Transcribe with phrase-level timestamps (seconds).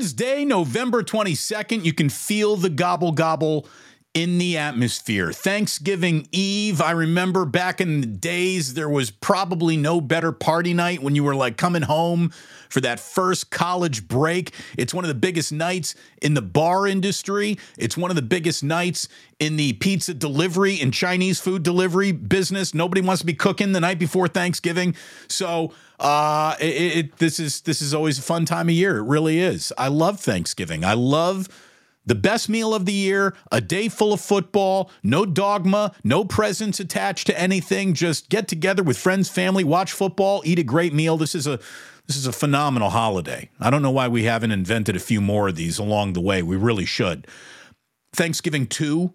[0.00, 1.84] Wednesday, November 22nd.
[1.84, 3.66] You can feel the gobble gobble
[4.14, 5.30] in the atmosphere.
[5.30, 11.02] Thanksgiving Eve, I remember back in the days, there was probably no better party night
[11.02, 12.32] when you were like coming home
[12.70, 14.54] for that first college break.
[14.78, 17.58] It's one of the biggest nights in the bar industry.
[17.76, 19.06] It's one of the biggest nights
[19.38, 22.72] in the pizza delivery and Chinese food delivery business.
[22.72, 24.94] Nobody wants to be cooking the night before Thanksgiving.
[25.28, 26.64] So, uh, it,
[26.96, 28.96] it, this is this is always a fun time of year.
[28.98, 29.72] It really is.
[29.76, 30.84] I love Thanksgiving.
[30.84, 31.48] I love
[32.06, 36.80] the best meal of the year, a day full of football, no dogma, no presents
[36.80, 37.92] attached to anything.
[37.92, 41.18] Just get together with friends, family, watch football, eat a great meal.
[41.18, 41.60] This is a
[42.06, 43.50] this is a phenomenal holiday.
[43.60, 46.42] I don't know why we haven't invented a few more of these along the way.
[46.42, 47.26] We really should.
[48.12, 49.12] Thanksgiving 2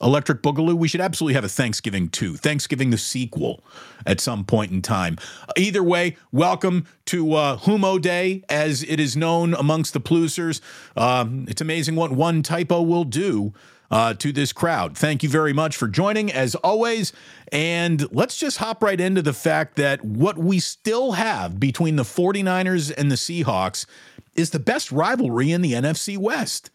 [0.00, 0.74] Electric Boogaloo.
[0.74, 2.36] We should absolutely have a Thanksgiving too.
[2.36, 3.64] Thanksgiving the sequel
[4.06, 5.18] at some point in time.
[5.56, 10.60] Either way, welcome to uh, Humo Day, as it is known amongst the Plusers.
[10.96, 13.52] Um, it's amazing what one typo will do.
[13.90, 14.98] Uh, to this crowd.
[14.98, 17.10] Thank you very much for joining, as always.
[17.50, 22.02] And let's just hop right into the fact that what we still have between the
[22.02, 23.86] 49ers and the Seahawks
[24.34, 26.70] is the best rivalry in the NFC West.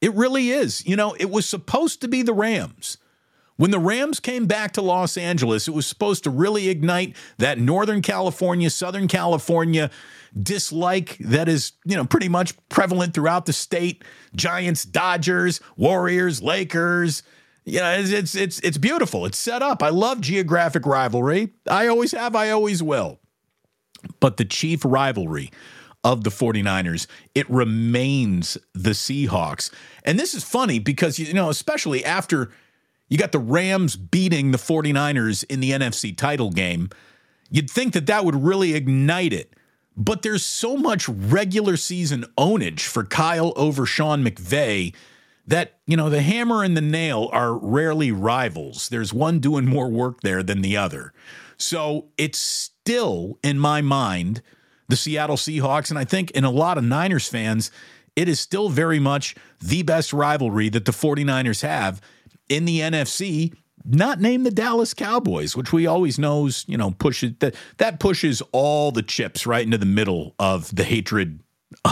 [0.00, 0.86] It really is.
[0.86, 2.96] You know, it was supposed to be the Rams.
[3.56, 7.58] When the Rams came back to Los Angeles, it was supposed to really ignite that
[7.58, 9.90] Northern California, Southern California
[10.40, 14.02] dislike that is, you know, pretty much prevalent throughout the state.
[14.34, 17.22] Giants, Dodgers, Warriors, Lakers.
[17.66, 19.26] You know, it's it's it's, it's beautiful.
[19.26, 19.82] It's set up.
[19.82, 21.52] I love geographic rivalry.
[21.68, 23.18] I always have, I always will.
[24.20, 25.50] But the chief rivalry
[26.04, 27.06] of the 49ers.
[27.34, 29.70] It remains the Seahawks.
[30.04, 32.50] And this is funny because, you know, especially after
[33.08, 36.88] you got the Rams beating the 49ers in the NFC title game,
[37.50, 39.54] you'd think that that would really ignite it.
[39.96, 44.94] But there's so much regular season ownage for Kyle over Sean McVay
[45.46, 48.88] that, you know, the hammer and the nail are rarely rivals.
[48.88, 51.12] There's one doing more work there than the other.
[51.56, 54.42] So it's still, in my mind,
[54.90, 55.90] the Seattle Seahawks.
[55.90, 57.70] And I think in a lot of Niners fans,
[58.16, 62.00] it is still very much the best rivalry that the 49ers have
[62.48, 67.32] in the NFC, not named the Dallas Cowboys, which we always knows, you know, pushes
[67.38, 71.40] that that pushes all the chips right into the middle of the hatred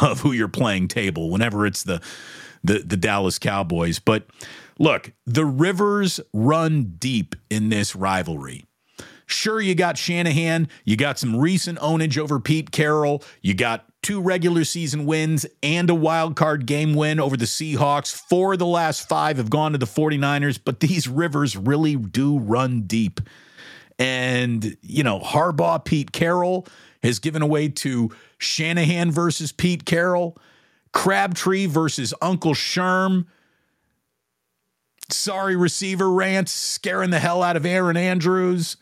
[0.03, 2.03] of who you're playing table whenever it's the
[2.62, 3.98] the the Dallas Cowboys.
[3.98, 4.26] But
[4.78, 8.65] look, the rivers run deep in this rivalry.
[9.31, 14.22] Sure, you got Shanahan, you got some recent ownage over Pete Carroll, you got two
[14.22, 18.11] regular season wins and a wild card game win over the Seahawks.
[18.11, 22.39] Four of the last five have gone to the 49ers, but these rivers really do
[22.39, 23.21] run deep.
[23.99, 26.66] And, you know, Harbaugh, Pete Carroll
[27.03, 30.39] has given away to Shanahan versus Pete Carroll,
[30.95, 33.27] Crabtree versus Uncle Sherm.
[35.10, 38.78] Sorry, receiver rants scaring the hell out of Erin Andrews.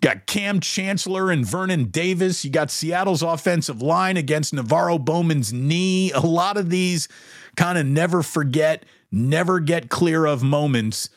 [0.00, 2.44] Got Kam Chancellor and Vernon Davis.
[2.44, 6.12] You got Seattle's offensive line against NaVorro Bowman's knee.
[6.12, 7.08] A lot of these
[7.56, 11.10] kind of never forget, never get clear of moments.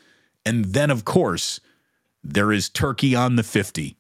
[0.46, 1.60] And then, of course,
[2.24, 3.98] there is Turkey on the 50.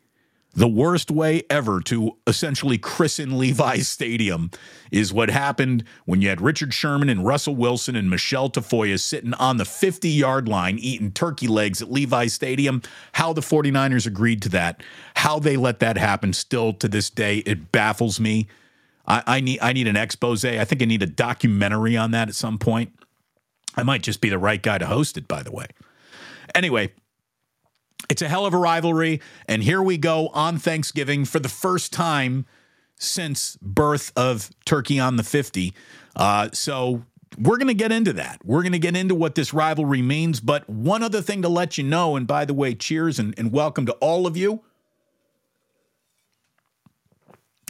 [0.53, 4.51] The worst way ever to essentially christen Levi's Stadium
[4.91, 9.33] is what happened when you had Richard Sherman and Russell Wilson and Michele Tafoya sitting
[9.35, 12.81] on the 50 yard line eating turkey legs at Levi's Stadium.
[13.13, 14.83] How the 49ers agreed to that,
[15.15, 18.47] how they let that happen still to this day, it baffles me.
[19.07, 20.43] I, I need I need an expose.
[20.43, 22.93] I think I need a documentary on that at some point.
[23.75, 25.67] I might just be the right guy to host it, by the way.
[26.53, 26.91] Anyway,
[28.09, 29.21] it's a hell of a rivalry.
[29.47, 32.45] And here we go on Thanksgiving for the first time
[32.97, 35.73] since birth of Turkey on the 50.
[36.15, 37.03] Uh, so
[37.37, 38.39] we're going to get into that.
[38.43, 40.39] We're going to get into what this rivalry means.
[40.39, 43.51] But one other thing to let you know, and by the way, cheers and, and
[43.51, 44.63] welcome to all of you.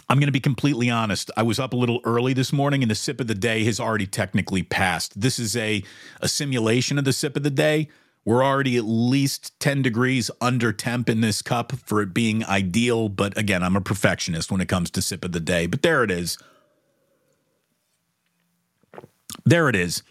[0.10, 1.31] I'm going to be completely honest.
[1.38, 3.80] I was up a little early this morning, and the sip of the day has
[3.80, 5.22] already technically passed.
[5.22, 5.84] This is a,
[6.19, 7.88] a simulation of the sip of the day.
[8.23, 13.09] We're already at least 10 degrees under temp in this cup for it being ideal.
[13.09, 15.65] But again, I'm a perfectionist when it comes to sip of the day.
[15.65, 16.38] But there it is.
[19.44, 20.03] There it is.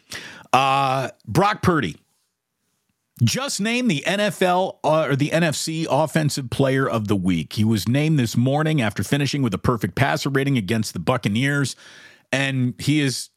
[0.52, 1.96] Uh, Brock Purdy
[3.22, 7.52] just named the NFL uh, or the NFC Offensive Player of the Week.
[7.52, 11.76] He was named this morning after finishing with a perfect passer rating against the Buccaneers.
[12.32, 13.30] And he is,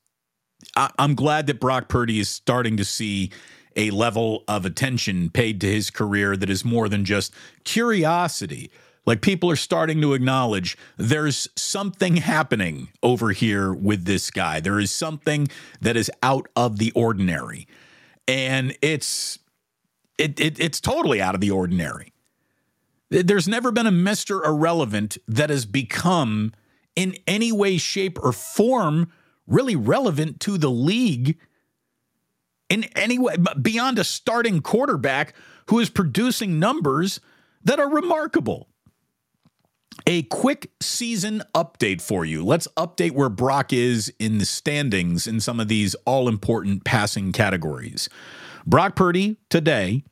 [0.76, 3.32] I, I'm glad that Brock Purdy is starting to see
[3.76, 7.34] a level of attention paid to his career that is more than just
[7.64, 8.72] curiosity,
[9.06, 14.60] Like people are starting to acknowledge there's something happening over here with this guy.
[14.60, 15.50] There is something
[15.82, 17.68] that is out of the ordinary.
[18.28, 19.40] And it's
[20.18, 22.14] it, it it's totally out of the ordinary.
[23.10, 24.46] There's never been a Mr.
[24.46, 26.54] Irrelevant that has become
[26.96, 29.12] in any way, shape, or form
[29.46, 31.38] really relevant to the league
[32.70, 35.34] in any way beyond a starting quarterback
[35.70, 37.20] who is producing numbers
[37.64, 38.70] that are remarkable.
[40.08, 42.44] A quick season update for you.
[42.44, 47.32] Let's update where Brock is in the standings in some of these all important passing
[47.32, 48.10] categories.
[48.66, 50.04] Brock Purdy today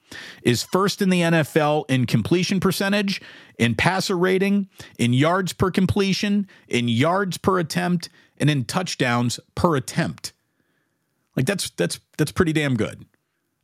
[0.43, 3.21] is first in the NFL in completion percentage,
[3.57, 4.69] in passer rating,
[4.99, 10.30] in yards per completion, in yards per attempt, and in touchdowns per attempt.
[11.35, 13.05] Like that's that's that's pretty damn good.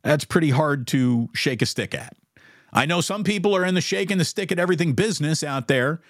[0.02, 2.16] That's pretty hard to shake a stick at.
[2.72, 6.00] I know some people are in the shaking the stick at everything business out there.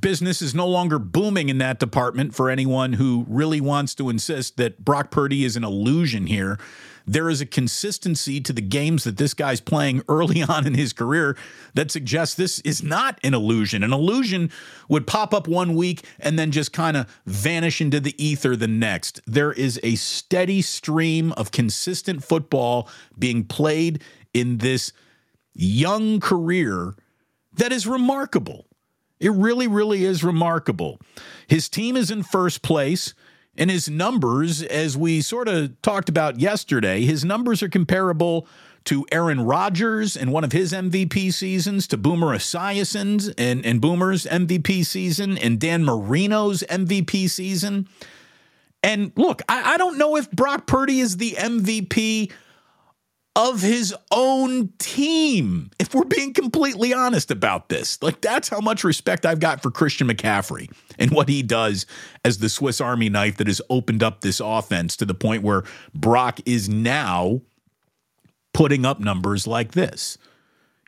[0.00, 4.56] Business is no longer booming in that department for anyone who really wants to insist
[4.56, 6.58] that Brock Purdy is an illusion here
[7.06, 10.92] there is a consistency to the games that this guy's playing early on in his
[10.92, 11.36] career
[11.74, 13.82] that suggests this is not an illusion.
[13.82, 14.50] An illusion
[14.88, 18.66] would pop up one week and then just kind of vanish into the ether the
[18.66, 19.20] next.
[19.26, 22.88] There is a steady stream of consistent football
[23.18, 24.02] being played
[24.34, 24.92] in this
[25.54, 26.94] young career
[27.54, 28.66] that is remarkable.
[29.18, 31.00] It really, really is remarkable.
[31.46, 33.14] His team is in first place.
[33.58, 38.46] And his numbers, as we sort of talked about yesterday, his numbers are comparable
[38.84, 44.26] to Aaron Rodgers in one of his MVP seasons, to Boomer Esiason's and, and Boomer's
[44.26, 47.88] MVP season, and Dan Marino's MVP season.
[48.82, 52.30] And look, I, I don't know if Brock Purdy is the MVP
[53.36, 55.70] of his own team.
[55.78, 59.70] If we're being completely honest about this, like that's how much respect I've got for
[59.70, 61.84] Christian McCaffrey and what he does
[62.24, 65.64] as the Swiss Army knife that has opened up this offense to the point where
[65.94, 67.42] Brock is now
[68.54, 70.16] putting up numbers like this.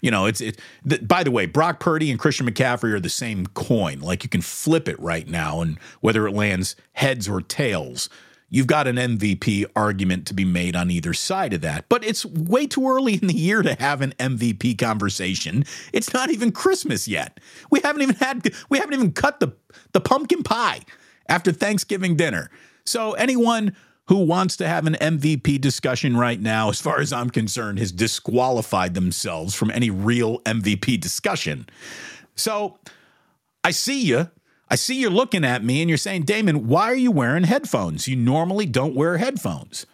[0.00, 0.58] You know, it's it.
[1.06, 4.00] by the way, Brock Purdy and Christian McCaffrey are the same coin.
[4.00, 8.08] Like you can flip it right now, and whether it lands heads or tails,
[8.50, 11.88] you've got an MVP argument to be made on either side of that.
[11.88, 15.64] But it's way too early in the year to have an MVP conversation.
[15.92, 17.38] It's not even Christmas yet.
[17.70, 19.54] We haven't even had we haven't even cut the
[19.92, 20.80] the pumpkin pie
[21.28, 22.50] after Thanksgiving dinner.
[22.84, 27.28] So anyone who wants to have an MVP discussion right now, as far as I'm
[27.28, 31.68] concerned, has disqualified themselves from any real MVP discussion.
[32.34, 32.78] So
[33.62, 34.30] I see you.
[34.70, 38.06] I see you're looking at me and you're saying, Damon, why are you wearing headphones?
[38.06, 39.86] You normally don't wear headphones.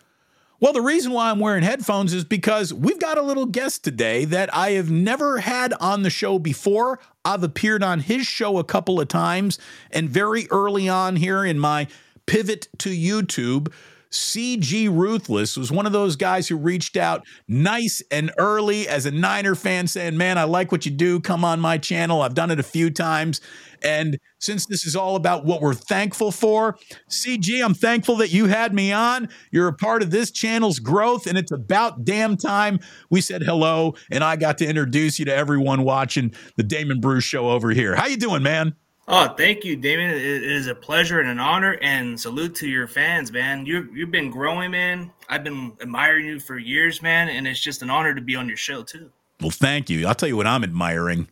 [0.60, 4.24] Well, the reason why I'm wearing headphones is because we've got a little guest today
[4.24, 7.00] that I have never had on the show before.
[7.24, 9.58] I've appeared on his show a couple of times,
[9.90, 11.86] and very early on here in my
[12.26, 13.72] pivot to YouTube,
[14.14, 19.10] CG Ruthless was one of those guys who reached out nice and early as a
[19.10, 21.18] Niner fan saying, Man, I like what you do.
[21.18, 22.22] Come on my channel.
[22.22, 23.40] I've done it a few times.
[23.82, 26.78] And since this is all about what we're thankful for,
[27.10, 29.28] CG, I'm thankful that you had me on.
[29.50, 32.78] You're a part of this channel's growth, and it's about damn time
[33.10, 37.24] we said hello, and I got to introduce you to everyone watching the Damon Bruce
[37.24, 37.96] show over here.
[37.96, 38.74] How you doing, man?
[39.06, 40.10] Oh, thank you, Damon.
[40.10, 43.66] It is a pleasure and an honor, and salute to your fans, man.
[43.66, 45.12] You you've been growing, man.
[45.28, 48.48] I've been admiring you for years, man, and it's just an honor to be on
[48.48, 49.10] your show too.
[49.40, 50.06] Well, thank you.
[50.06, 51.28] I'll tell you what I'm admiring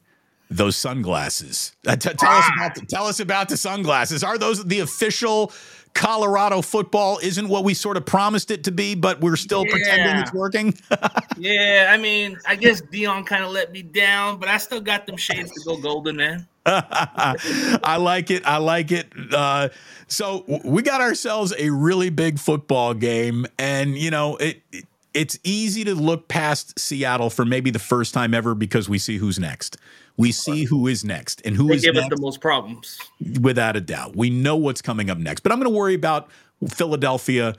[0.51, 1.75] those sunglasses.
[1.87, 2.41] Uh, t- tell ah.
[2.41, 4.23] us about the, tell us about the sunglasses.
[4.23, 5.51] Are those the official
[5.95, 7.21] Colorado football?
[7.23, 9.73] Isn't what we sort of promised it to be, but we're still yeah.
[9.73, 10.75] pretending it's working.
[11.39, 15.07] yeah, I mean, I guess Deion kind of let me down, but I still got
[15.07, 16.47] them shades to go golden, man.
[16.67, 18.47] I like it.
[18.47, 19.13] I like it.
[19.33, 19.69] Uh,
[20.07, 25.39] so we got ourselves a really big football game, and you know it, it it's
[25.45, 29.39] easy to look past Seattle for maybe the first time ever because we see who's
[29.39, 29.77] next.
[30.17, 32.99] We see who is next and who they is give next, us the most problems.
[33.41, 34.15] Without a doubt.
[34.15, 35.41] We know what's coming up next.
[35.41, 36.29] But I'm going to worry about
[36.69, 37.55] Philadelphia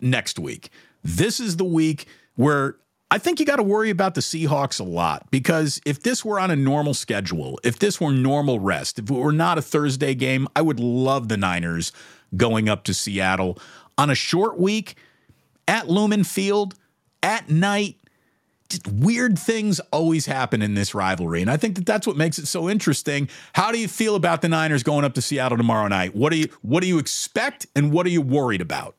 [0.00, 0.70] next week.
[1.04, 2.76] This is the week where
[3.10, 6.38] I think you got to worry about the Seahawks a lot because if this were
[6.38, 10.14] on a normal schedule, if this were normal rest, if it were not a Thursday
[10.14, 11.90] game, I would love the Niners
[12.36, 13.58] going up to Seattle.
[13.96, 14.96] On a short week
[15.66, 16.74] at Lumen Field
[17.22, 17.96] at night
[18.86, 22.46] weird things always happen in this rivalry and i think that that's what makes it
[22.46, 23.26] so interesting.
[23.54, 26.14] How do you feel about the niners going up to seattle tomorrow night?
[26.14, 28.94] What do you what do you expect and what are you worried about?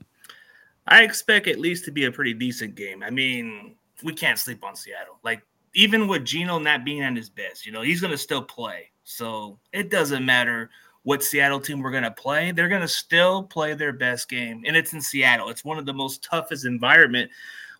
[0.87, 3.03] I expect at least to be a pretty decent game.
[3.03, 5.43] I mean we can't sleep on seattle like
[5.75, 8.91] even with Geno not being at his best, you know, he's going to still play.
[9.03, 10.69] So it doesn't matter
[11.03, 12.51] what Seattle team we're going to play.
[12.51, 14.63] They're going to still play their best game.
[14.65, 15.49] And it's in Seattle.
[15.49, 17.31] It's one of the most toughest environment.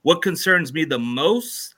[0.04, 1.76] What concerns me the most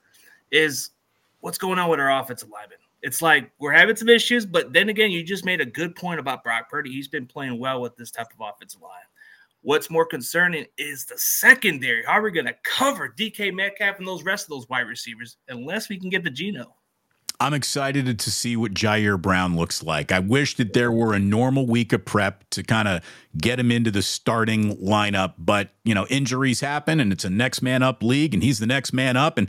[0.51, 0.91] is
[1.39, 2.77] what's going on with our offensive linemen.
[3.01, 6.19] It's like we're having some issues, but then again, you just made a good point
[6.19, 6.91] about Brock Purdy.
[6.91, 8.91] He's been playing well with this type of offensive line.
[9.63, 12.03] What's more concerning is the secondary.
[12.03, 15.37] How are we going to cover DK Metcalf and those rest of those wide receivers
[15.49, 16.75] unless we can get the Geno?
[17.39, 20.11] I'm excited to see what Ji'Ayir Brown looks like.
[20.11, 23.01] I wish that there were a normal week of prep to kind of
[23.35, 27.61] get him into the starting lineup, but you know, injuries happen and it's a next
[27.61, 29.47] man up league and he's the next man up and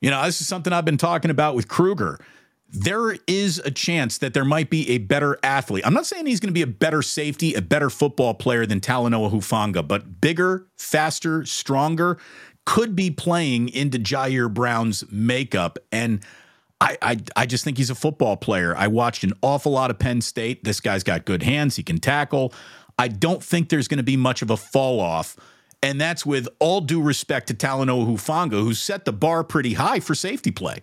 [0.00, 2.18] you know, this is something I've been talking about with Kruger
[2.72, 5.84] there is a chance that there might be a better athlete.
[5.86, 8.80] I'm not saying he's going to be a better safety, a better football player than
[8.80, 12.18] Talanoa Hufanga, but bigger, faster, stronger,
[12.66, 15.78] could be playing into Ji'Ayir Brown's makeup.
[15.90, 16.24] And
[16.80, 18.74] I, I, I just think he's a football player.
[18.76, 20.62] I watched an awful lot of Penn State.
[20.64, 21.76] This guy's got good hands.
[21.76, 22.54] He can tackle.
[22.98, 25.36] I don't think there's going to be much of a fall off.
[25.82, 29.98] And that's with all due respect to Talanoa Hufanga, who set the bar pretty high
[29.98, 30.82] for safety play.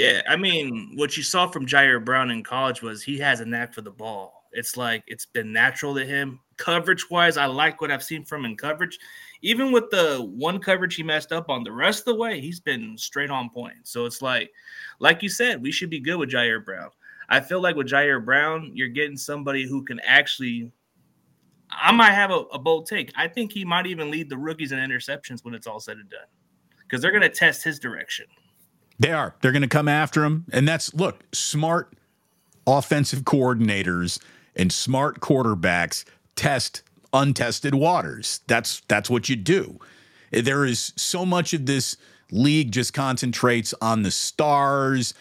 [0.00, 3.44] Yeah, I mean, what you saw from Ji'Ayir Brown in college was he has a
[3.44, 4.46] knack for the ball.
[4.50, 6.40] It's like it's been natural to him.
[6.56, 8.98] Coverage wise, I like what I've seen from him in coverage.
[9.42, 12.60] Even with the one coverage he messed up on, the rest of the way he's
[12.60, 13.74] been straight on point.
[13.82, 14.50] So it's like,
[15.00, 16.88] like you said, we should be good with Ji'Ayir Brown.
[17.28, 20.72] I feel like with Ji'Ayir Brown, you're getting somebody who can actually.
[21.70, 23.12] I might have a, a bold take.
[23.16, 26.08] I think he might even lead the rookies in interceptions when it's all said and
[26.08, 26.20] done,
[26.84, 28.24] because they're going to test his direction.
[29.00, 29.34] They are.
[29.40, 30.44] They're going to come after him.
[30.52, 31.94] And that's, look, smart
[32.66, 34.20] offensive coordinators
[34.54, 36.04] and smart quarterbacks
[36.36, 38.40] test untested waters.
[38.46, 39.80] That's that's what you do.
[40.30, 41.96] There is so much of this
[42.30, 45.14] league just concentrates on the stars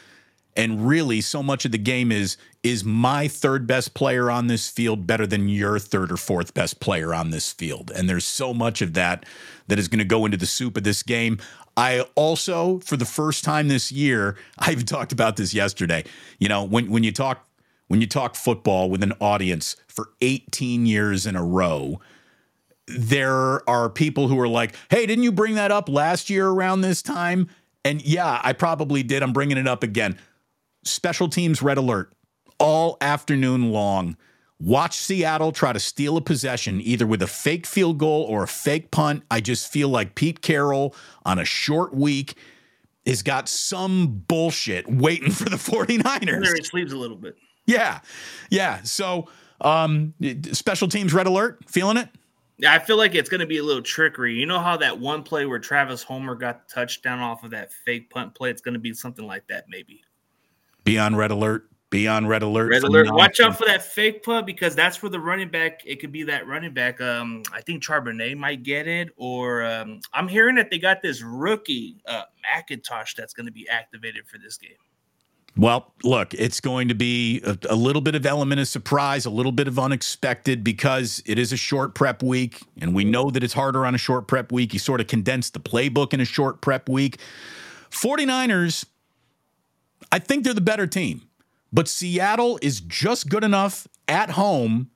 [0.56, 4.70] and really so much of the game is is my third best player on this
[4.70, 8.54] field better than your third or fourth best player on this field and there's so
[8.54, 9.26] much of that
[9.68, 11.40] that is going to go into the soup of this game
[11.80, 16.04] I also, for the first time this year, I even talked about this yesterday.
[16.38, 17.48] You know, when when you talk
[17.88, 22.02] when you talk football with an audience for 18 years in a row,
[22.88, 26.82] there are people who are like, "Hey, didn't you bring that up last year around
[26.82, 27.48] this time?"
[27.86, 29.24] And yeah, I probably did.
[29.24, 30.20] I'm bringing it up again.
[30.84, 32.12] Special teams red alert
[32.60, 34.18] all afternoon long.
[34.60, 38.48] Watch Seattle try to steal a possession either with a fake field goal or a
[38.48, 39.24] fake punt.
[39.32, 40.94] I just feel like Pete Carroll
[41.26, 42.36] on a short week
[43.06, 46.44] has got some bullshit waiting for the 49ers.
[46.44, 47.38] There he sleeps a little bit.
[47.66, 48.02] Yeah.
[48.50, 48.82] Yeah.
[48.84, 49.30] So
[49.62, 50.14] um
[50.52, 52.10] special teams red alert, feeling it?
[52.60, 54.34] Yeah, I feel like it's going to be a little trickery.
[54.34, 57.72] You know how that one play where Travis Homer got the touchdown off of that
[57.72, 58.50] fake punt play?
[58.50, 60.02] It's going to be something like that, maybe.
[60.84, 61.70] Be on red alert.
[61.90, 62.70] Be on red alert.
[62.70, 63.12] Red alert.
[63.12, 65.82] Watch out for that fake punt because that's where the running back.
[65.86, 67.02] It could be that running back.
[67.02, 71.24] Um, I think Charbonnet might get it, or um, I'm hearing that they got this
[71.24, 74.78] rookie uh, McIntosh that's going to be activated for this game.
[75.58, 79.30] Well, look, it's going to be a, a, little bit of element of surprise, a
[79.32, 83.44] little bit of unexpected because it is a short prep week, and we know that
[83.44, 84.74] it's harder on a short prep week.
[84.74, 87.18] You sort of condensed the playbook in a short prep week.
[87.90, 88.86] 49ers,
[90.12, 91.24] I think they're the better team.
[91.72, 94.90] But Seattle is just good enough at home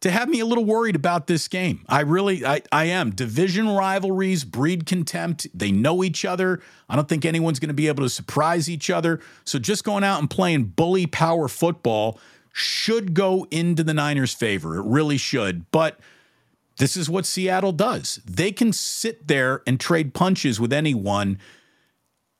[0.00, 1.84] to have me a little worried about this game.
[1.88, 3.10] I really, I, I am.
[3.10, 5.48] Division rivalries breed contempt.
[5.52, 6.60] They know each other.
[6.88, 9.20] I don't think anyone's going to be able to surprise each other.
[9.44, 12.20] So just going out and playing bully power football
[12.52, 14.76] should go into the Niners' favor.
[14.76, 15.68] It really should.
[15.70, 15.98] But
[16.76, 18.20] this is what Seattle does.
[18.24, 21.38] They can sit there and trade punches with anyone.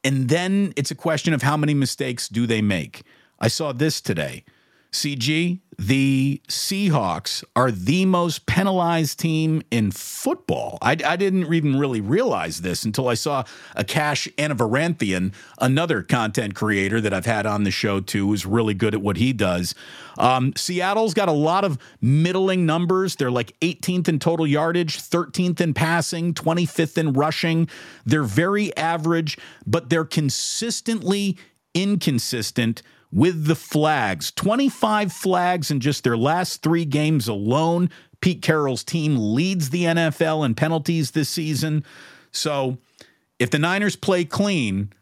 [0.05, 3.03] And then it's a question of how many mistakes do they make.
[3.39, 4.45] I saw this today.
[4.91, 10.79] CG, the Seahawks are the most penalized team in football.
[10.81, 13.45] I, I, didn't even really realize this until I saw
[13.77, 18.95] Akash Anavarathan, another content creator that I've had on the show too, who's really good
[18.95, 19.75] at what he does.
[20.17, 23.17] Um, Seattle's got a lot of middling numbers.
[23.17, 27.69] They're like 18th in total yardage, 13th in passing, 25th in rushing.
[28.07, 31.37] They're very average, but they're consistently
[31.75, 37.91] inconsistent with the flags 25 flags in just their last three games alone.
[38.21, 41.85] Pete Carroll's team leads the NFL in penalties this season.
[42.33, 42.79] So
[43.39, 44.93] if the Niners play clean,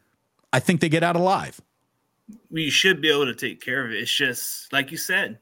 [0.52, 1.60] I think they get out alive.
[2.50, 4.02] We should be able to take care of it.
[4.02, 5.38] It's just like you said,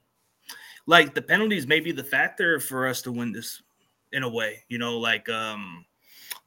[0.87, 3.63] like the penalties may be the factor for us to win this
[4.13, 4.65] in a way.
[4.69, 5.85] You know, like um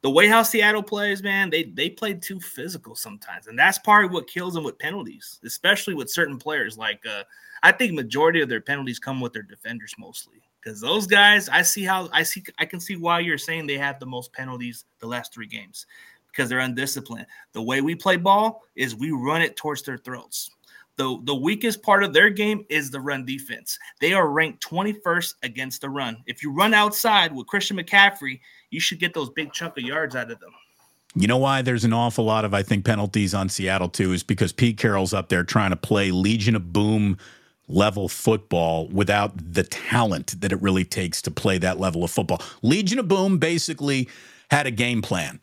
[0.02, 4.04] the way how Seattle plays, man, they they play too physical sometimes, and that's part
[4.04, 6.78] of what kills them with penalties, especially with certain players.
[6.78, 7.24] Like uh,
[7.62, 11.62] I think majority of their penalties come with their defenders mostly, because those guys, I
[11.62, 14.84] see how I see I can see why you're saying they have the most penalties
[15.00, 15.86] the last three games
[16.28, 17.26] because they're undisciplined.
[17.52, 20.50] The way we play ball is we run it towards their throats.
[20.96, 23.78] The, the weakest part of their game is the run defense.
[24.00, 26.18] They are ranked 21st against the run.
[26.26, 28.40] If you run outside with Christian McCaffrey,
[28.70, 30.50] you should get those big chunk of yards out of them.
[31.14, 34.22] You know why there's an awful lot of, I think, penalties on Seattle too, is
[34.22, 37.16] because Pete Carroll's up there trying to play Legion of Boom
[37.66, 42.42] level football without the talent that it really takes to play that level of football.
[42.62, 44.08] Legion of Boom basically
[44.50, 45.40] had a game plan,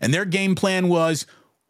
[0.00, 1.26] and their game plan was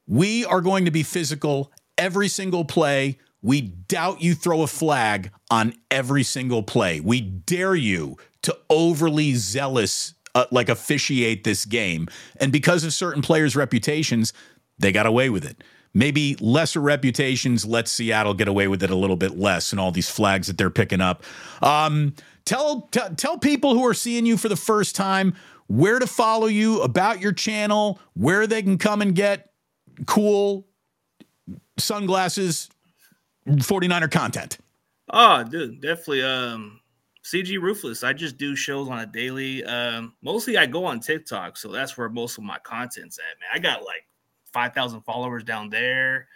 [0.06, 3.18] we are going to be physical every single play.
[3.40, 7.00] We doubt you throw a flag on every single play.
[7.00, 12.08] We dare you to overly zealous uh, like officiate this game.
[12.40, 14.32] And because of certain players' reputations,
[14.78, 15.62] they got away with it.
[15.94, 19.90] Maybe lesser reputations let Seattle get away with it a little bit less and all
[19.90, 21.24] these flags that they're picking up.
[21.62, 25.34] Um, tell t- tell people who are seeing you for the first time
[25.66, 29.50] where to follow you, about your channel, where they can come and get
[30.06, 30.66] cool
[31.78, 32.68] sunglasses
[33.46, 34.58] 49er content.
[35.10, 36.22] Oh, dude, definitely.
[36.22, 36.80] Um,
[37.28, 38.04] CG Ruthless.
[38.04, 39.62] I just do shows on a daily.
[39.64, 43.38] Um, mostly I go on TikTok, so that's where most of my content's at.
[43.40, 44.06] Man, I got like
[44.52, 46.28] five thousand followers down there.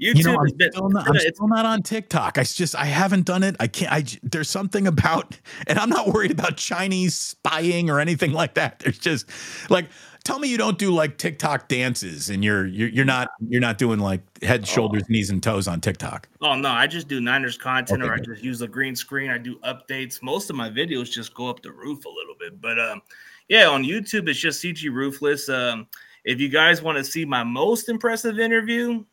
[0.00, 2.36] YouTube you know, I'm, been, still, not, I'm still not on TikTok.
[2.36, 3.56] I just I haven't done it.
[3.58, 3.90] I can't.
[3.90, 8.80] I there's something about, and I'm not worried about Chinese spying or anything like that.
[8.80, 9.30] There's just
[9.70, 9.86] like
[10.26, 13.78] tell me you don't do like TikTok dances and you're you're, you're not you're not
[13.78, 14.66] doing like head, oh.
[14.66, 15.12] shoulders, oh.
[15.12, 16.28] knees, and toes on TikTok.
[16.42, 19.30] Oh no, I just do Niners content okay, or I just use a green screen.
[19.30, 20.22] I do updates.
[20.22, 23.00] Most of my videos just go up the roof a little bit, but um,
[23.48, 25.48] yeah, on YouTube it's just CG Ruthless.
[25.48, 25.86] Um,
[26.24, 29.04] if you guys want to see my most impressive interview,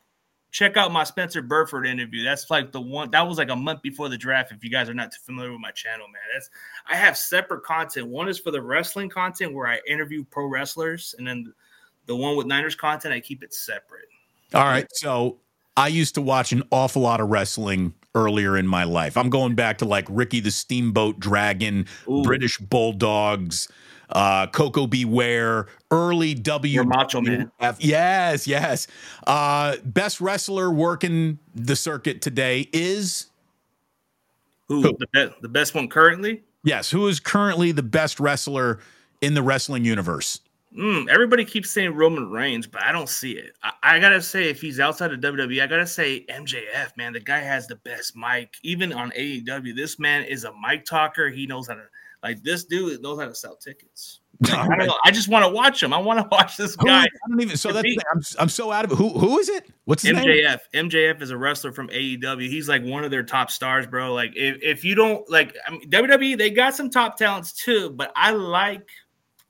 [0.54, 2.24] check out my Spencer Burford interview.
[2.24, 4.54] That's like the one that was like a month before the draft.
[4.54, 6.50] If you guys are not too familiar with my channel, man, that's
[6.88, 8.08] I have separate content.
[8.08, 11.54] One is for the wrestling content where I interview pro wrestlers, and then
[12.06, 14.08] the one with Niners content I keep it separate.
[14.54, 15.40] All right, so
[15.76, 19.18] I used to watch an awful lot of wrestling earlier in my life.
[19.18, 22.22] I'm going back to like Ricky the Steamboat Dragon, Ooh.
[22.22, 23.68] British Bulldogs
[24.14, 25.06] uh, Koko B.
[25.06, 26.84] Ware, early W.
[26.84, 27.52] Macho Man.
[27.80, 28.88] Yes, yes.
[29.28, 33.28] Uh, best wrestler working the circuit today is
[34.68, 34.82] who?
[34.82, 34.98] who?
[34.98, 36.44] The, be- the best one currently?
[36.64, 36.90] Yes.
[36.90, 38.80] Who is currently the best wrestler
[39.22, 40.40] in the wrestling universe?
[40.78, 43.54] Mm, everybody keeps saying Roman Reigns, but I don't see it.
[43.62, 46.98] I, I, gotta say, if he's outside of WWE, I gotta say MJF.
[46.98, 48.56] Man, the guy has the best mic.
[48.64, 51.30] Even on AEW, this man is a mic talker.
[51.30, 51.86] He knows how to
[52.24, 54.22] like this dude knows how to sell tickets.
[54.52, 54.98] I don't know.
[55.06, 55.94] I just want to watch him.
[55.94, 57.04] I want to watch this guy.
[57.04, 57.58] I don't even.
[57.58, 57.88] So that's.
[58.12, 58.96] I'm, I'm so out of it.
[58.96, 59.70] Who who is it?
[59.86, 60.60] What's his MJF.
[60.74, 60.90] name?
[60.90, 62.50] MJF is a wrestler from AEW.
[62.50, 64.14] He's like one of their top stars, bro.
[64.14, 67.92] Like if, if you don't like I mean, WWE, they got some top talents too.
[67.92, 68.88] But I like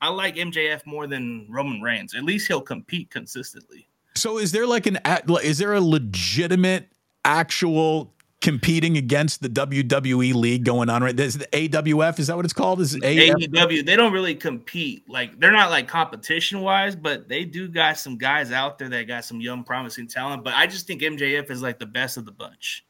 [0.02, 2.14] I like MJF more than Roman Reigns.
[2.14, 3.88] At least he'll compete consistently.
[4.16, 5.00] So is there like an
[5.44, 6.90] is there a legitimate
[7.24, 11.16] actual competing against the WWE league going on right?
[11.16, 12.82] There's the AWF is that what it's called?
[12.82, 15.10] Is it AEW they don't really compete.
[15.10, 19.08] Like they're not like competition wise but they do got some guys out there that
[19.08, 20.44] got some young promising talent.
[20.44, 22.86] But I just think MJF is like the best of the bunch.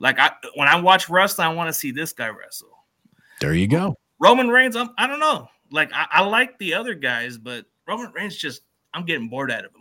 [0.00, 2.76] Like I when I watch wrestling I want to see this guy wrestle.
[3.40, 3.96] There you go.
[4.18, 5.48] Roman Reigns I'm, I don't know.
[5.70, 9.64] Like I, I like the other guys but Roman Reigns just I'm getting bored out
[9.64, 9.80] of him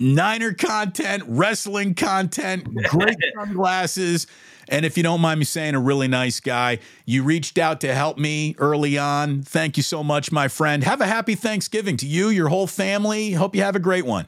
[0.00, 4.26] Niner content, wrestling content, great sunglasses.
[4.70, 6.78] And if you don't mind me saying, a really nice guy.
[7.04, 9.42] You reached out to help me early on.
[9.42, 10.82] Thank you so much, my friend.
[10.84, 13.32] Have a happy Thanksgiving to you, your whole family.
[13.32, 14.26] Hope you have a great one.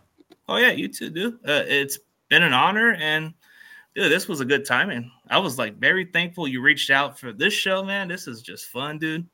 [0.48, 1.34] Oh, yeah, you too, dude.
[1.36, 2.92] Uh, it's been an honor.
[2.92, 3.32] And,
[3.94, 5.10] dude, this was a good timing.
[5.30, 8.08] I was like very thankful you reached out for this show, man.
[8.08, 9.26] This is just fun, dude.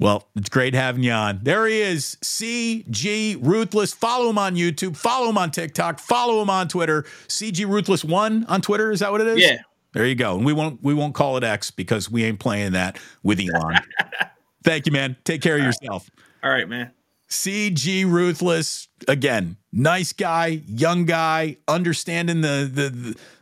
[0.00, 1.40] Well, it's great having you on.
[1.42, 3.92] There he is, CG Ruthless.
[3.92, 4.96] Follow him on YouTube.
[4.96, 5.98] Follow him on TikTok.
[5.98, 7.02] Follow him on Twitter.
[7.28, 8.90] CG Ruthless One on Twitter.
[8.90, 9.38] Is that what it is?
[9.38, 9.58] Yeah.
[9.92, 10.36] There you go.
[10.36, 13.76] And we won't we won't call it X because we ain't playing that with Elon.
[14.64, 15.16] Thank you, man.
[15.24, 16.08] Take care of yourself.
[16.42, 16.92] All right, man.
[17.28, 19.58] CG Ruthless again.
[19.70, 22.88] Nice guy, young guy, understanding the the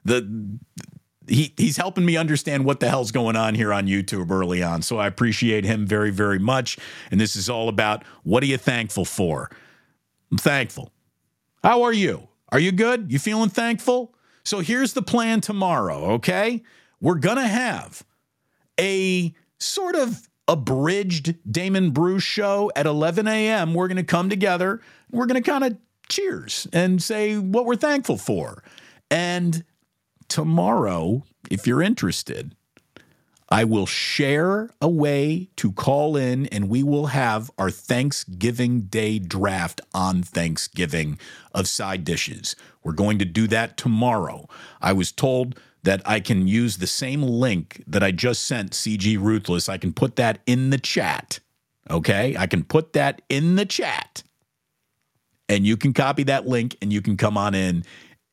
[0.05, 0.59] the, the
[1.29, 4.83] he he's helping me understand what the hell's going on here on YouTube early on.
[4.83, 6.79] So I appreciate him very very much.
[7.11, 9.51] And this is all about what are you thankful for?
[10.31, 10.93] I'm thankful.
[11.62, 12.29] How are you?
[12.51, 13.12] Are you good?
[13.12, 14.14] You feeling thankful?
[14.45, 16.62] So here's the plan tomorrow, okay?
[17.01, 18.03] We're going to have
[18.81, 23.75] a sort of abridged Damon Bruce show at 11 a.m.
[23.75, 24.81] We're going to come together.
[25.11, 25.77] We're going to kind of
[26.09, 28.62] cheers and say what we're thankful for.
[29.11, 29.64] And
[30.29, 32.55] tomorrow, if you're interested,
[33.51, 39.19] I will share a way to call in and we will have our Thanksgiving Day
[39.19, 41.19] draft on Thanksgiving
[41.55, 42.55] of side dishes.
[42.85, 44.49] We're going to do that tomorrow.
[44.83, 49.19] I was told that I can use the same link that I just sent CG
[49.19, 49.69] Ruthless.
[49.69, 51.41] I can put that in the chat.
[51.91, 52.37] Okay?
[52.37, 54.23] I can put that in the chat.
[55.49, 57.85] And you can copy that link and you can come on in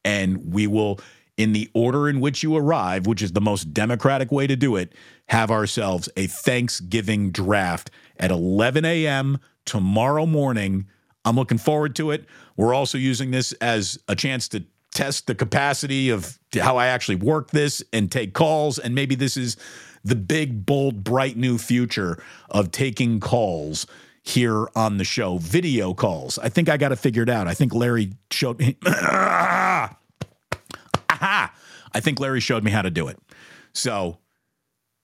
[0.04, 1.00] and we will
[1.38, 4.76] in the order in which you arrive, which is the most democratic way to do
[4.76, 4.94] it,
[5.28, 9.40] have ourselves a Thanksgiving draft at 11 a.m.
[9.66, 10.88] tomorrow morning.
[11.26, 12.26] I'm looking forward to it.
[12.56, 17.18] We're also using this as a chance to test the capacity of how I actually
[17.18, 18.80] work this and take calls.
[18.80, 19.58] And maybe this is
[20.04, 23.88] the big, bold, bright new future of taking calls
[24.24, 26.40] here on the show, video calls.
[26.40, 27.48] I think I got it figured out.
[27.48, 28.78] I think Larry showed me.
[28.88, 29.98] Ah!
[31.16, 31.54] Aha!
[31.94, 33.18] I think Larry showed me how to do it.
[33.74, 34.18] So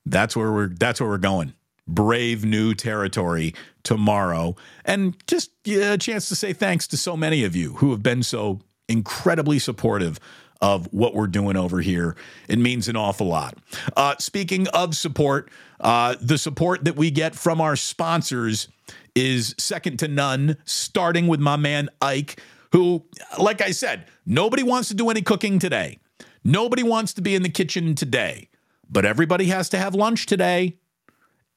[0.06, 1.54] that's where we're that's where we're going.
[1.88, 7.44] Brave new territory tomorrow, and just yeah, a chance to say thanks to so many
[7.44, 10.20] of you who have been so incredibly supportive
[10.62, 12.16] of what we're doing over here.
[12.48, 13.58] It means an awful lot.
[13.98, 18.68] Uh, speaking of support, uh, the support that we get from our sponsors
[19.16, 23.06] is second to none, starting with my man Ike, who,
[23.40, 26.00] like I said, nobody wants to do any cooking today.
[26.44, 28.50] Nobody wants to be in the kitchen today,
[28.90, 30.78] but everybody has to have lunch today.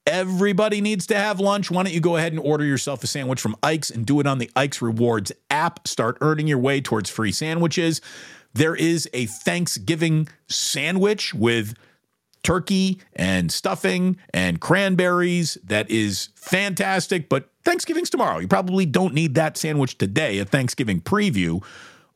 [0.07, 1.71] Everybody needs to have lunch.
[1.71, 4.27] Why don't you go ahead and order yourself a sandwich from Ike's and do it
[4.27, 5.89] on the Ike's Rewards app?
[5.89, 8.03] Start earning your way towards free sandwiches.
[8.53, 11.75] There is a Thanksgiving sandwich with
[12.45, 18.39] turkey and stuffing and cranberries that is fantastic, but Thanksgiving's tomorrow.
[18.39, 21.65] You probably don't need that sandwich today, a Thanksgiving preview,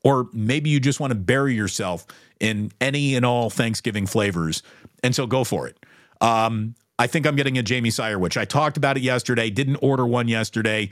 [0.05, 2.07] or maybe you just want to bury yourself
[2.39, 4.63] in any and all Thanksgiving flavors.
[5.03, 5.79] And so go for it.
[6.21, 8.37] Um, I think I'm getting a Jamie Sirewich.
[8.37, 10.91] I talked about it yesterday, didn't order one yesterday.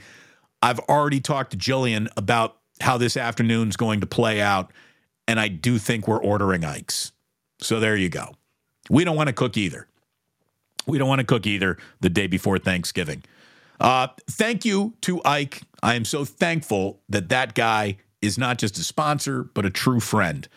[0.61, 4.71] I've already talked to Jillian about how this afternoon's going to play out,
[5.27, 7.11] and I do think we're ordering Ike's.
[7.59, 8.35] So there you go.
[8.89, 9.87] We don't want to cook either.
[10.85, 13.23] We don't want to cook either the day before Thanksgiving.
[13.79, 15.61] Uh, thank you to Ike.
[15.83, 19.99] I am so thankful that that guy is not just a sponsor, but a true
[19.99, 20.47] friend.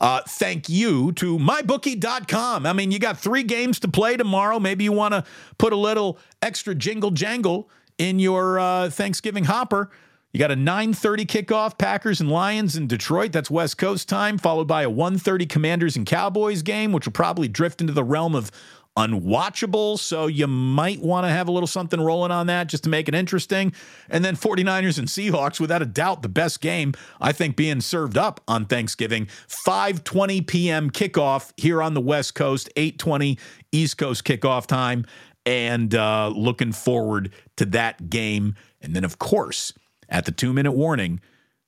[0.00, 2.64] Uh, thank you to mybookie.com.
[2.64, 4.60] I mean, you got three games to play tomorrow.
[4.60, 5.24] Maybe you want to
[5.58, 9.90] put a little extra jingle jangle in your uh, Thanksgiving hopper.
[10.32, 13.32] You got a 9:30 kickoff, Packers and Lions in Detroit.
[13.32, 17.48] That's West Coast time, followed by a 1:30 Commanders and Cowboys game, which will probably
[17.48, 18.50] drift into the realm of
[18.94, 19.98] unwatchable.
[19.98, 23.08] So you might want to have a little something rolling on that just to make
[23.08, 23.72] it interesting.
[24.10, 28.18] And then 49ers and Seahawks, without a doubt, the best game, I think, being served
[28.18, 29.28] up on Thanksgiving.
[29.48, 30.90] 5:20 p.m.
[30.90, 33.38] kickoff here on the West Coast, 8:20
[33.72, 35.06] East Coast kickoff time.
[35.46, 38.56] And uh, looking forward to that game.
[38.82, 39.72] And then, of course,
[40.08, 41.20] at the two minute warning,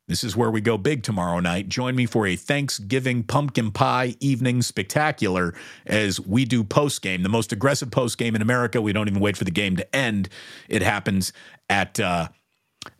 [0.08, 1.68] this is where we go big tomorrow night.
[1.68, 5.54] Join me for a Thanksgiving pumpkin pie evening spectacular
[5.86, 8.82] as we do post game, the most aggressive post game in America.
[8.82, 10.28] We don't even wait for the game to end.
[10.68, 11.32] It happens
[11.68, 12.28] at uh,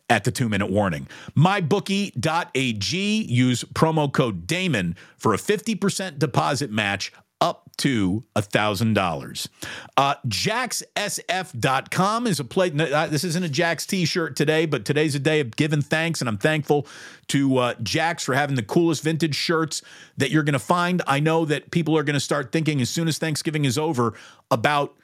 [0.09, 1.07] at the two minute warning.
[1.35, 9.47] MyBookie.ag, use promo code Damon for a 50% deposit match up to $1,000.
[9.97, 12.71] Uh, JaxSF.com is a play.
[12.71, 16.21] Uh, this isn't a Jax t shirt today, but today's a day of giving thanks,
[16.21, 16.85] and I'm thankful
[17.29, 19.81] to uh, Jax for having the coolest vintage shirts
[20.17, 21.01] that you're going to find.
[21.07, 24.13] I know that people are going to start thinking as soon as Thanksgiving is over
[24.51, 24.95] about,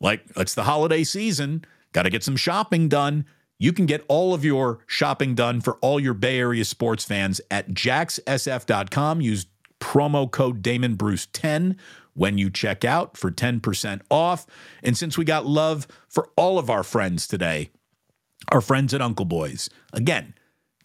[0.00, 3.24] like, it's the holiday season, got to get some shopping done.
[3.58, 7.40] You can get all of your shopping done for all your Bay Area sports fans
[7.50, 9.22] at jaxsf.com.
[9.22, 9.46] Use
[9.86, 11.76] promo code Damon Bruce 10
[12.14, 14.44] when you check out for 10% off.
[14.82, 17.70] And since we got love for all of our friends today,
[18.50, 20.34] our friends at Uncle Boys, again,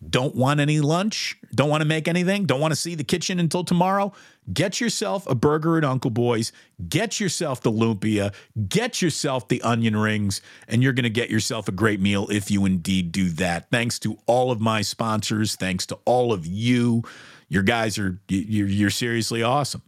[0.08, 3.40] don't want any lunch, don't want to make anything, don't want to see the kitchen
[3.40, 4.14] until tomorrow,
[4.54, 6.52] get yourself a burger at Uncle Boys,
[6.88, 8.34] get yourself the lumpia,
[8.68, 12.52] get yourself the onion rings, and you're going to get yourself a great meal if
[12.52, 13.70] you indeed do that.
[13.72, 17.04] Thanks to all of my sponsors, thanks to all of you.
[17.52, 19.82] Your guys are you're, you're seriously awesome.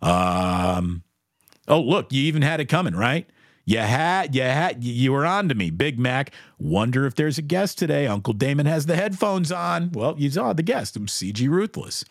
[0.00, 1.02] Um,
[1.66, 3.28] oh look, you even had it coming, right?
[3.64, 6.32] You had, you had, you were on to me, Big Mac.
[6.60, 8.06] Wonder if there's a guest today.
[8.06, 9.90] Uncle Damon has the headphones on.
[9.92, 10.94] Well, you saw the guest.
[10.94, 12.04] I'm CG Ruthless.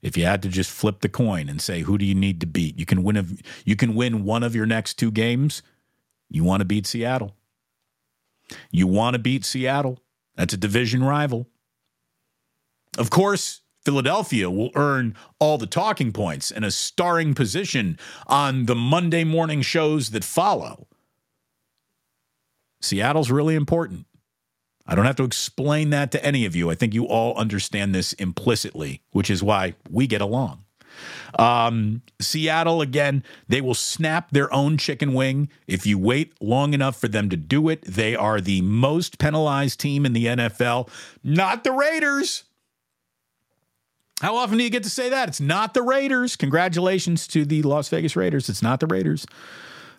[0.00, 2.46] if you had to just flip the coin and say who do you need to
[2.46, 3.24] beat, you can win a,
[3.64, 5.60] you can win one of your next two games.
[6.30, 7.34] You want to beat Seattle.
[8.70, 9.98] You want to beat Seattle.
[10.36, 11.48] That's a division rival.
[12.98, 18.74] Of course, Philadelphia will earn all the talking points and a starring position on the
[18.74, 20.86] Monday morning shows that follow.
[22.80, 24.06] Seattle's really important.
[24.86, 26.70] I don't have to explain that to any of you.
[26.70, 30.64] I think you all understand this implicitly, which is why we get along.
[31.38, 37.00] Um, Seattle, again, they will snap their own chicken wing if you wait long enough
[37.00, 37.82] for them to do it.
[37.84, 40.88] They are the most penalized team in the NFL,
[41.22, 42.44] not the Raiders.
[44.20, 45.28] How often do you get to say that?
[45.28, 46.36] It's not the Raiders.
[46.36, 48.48] Congratulations to the Las Vegas Raiders.
[48.48, 49.26] It's not the Raiders.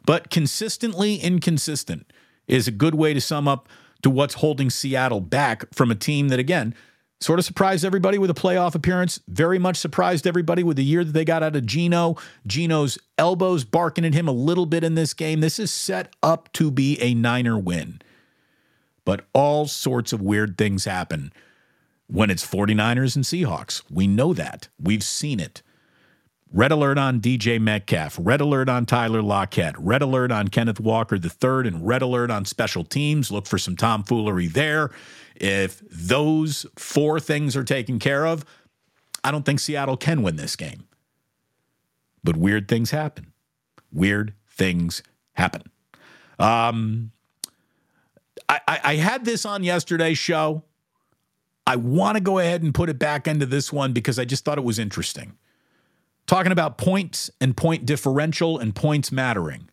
[0.06, 2.12] But consistently inconsistent
[2.48, 3.68] is a good way to sum up
[4.02, 6.76] to what's holding Seattle back from a team that, again,
[7.24, 9.20] sort of surprised everybody with a playoff appearance.
[9.28, 12.18] Very much surprised everybody with the year that they got out of Geno.
[12.46, 15.40] Geno's elbows barking at him a little bit in this game.
[15.40, 18.02] This is set up to be a Niner win.
[19.06, 21.34] But all sorts of weird things happen
[22.08, 23.82] when it's 49ers and Seahawks.
[23.90, 24.68] We know that.
[24.80, 25.62] We've seen it.
[26.56, 31.16] Red alert on DJ Metcalf, red alert on Tyler Lockett, red alert on Kenneth Walker
[31.16, 33.32] III, and red alert on special teams.
[33.32, 34.92] Look for some tomfoolery there.
[35.44, 38.46] If those four things are taken care of,
[39.24, 40.88] I don't think Seattle can win this game.
[42.24, 43.34] But weird things happen.
[43.92, 45.04] Weird things
[45.34, 45.64] happen.
[46.40, 47.12] Um,
[48.48, 50.64] I, I, I had this on yesterday's show.
[51.68, 54.46] I want to go ahead and put it back into this one because I just
[54.46, 55.38] thought it was interesting
[56.28, 59.70] talking about points and point differential and points mattering.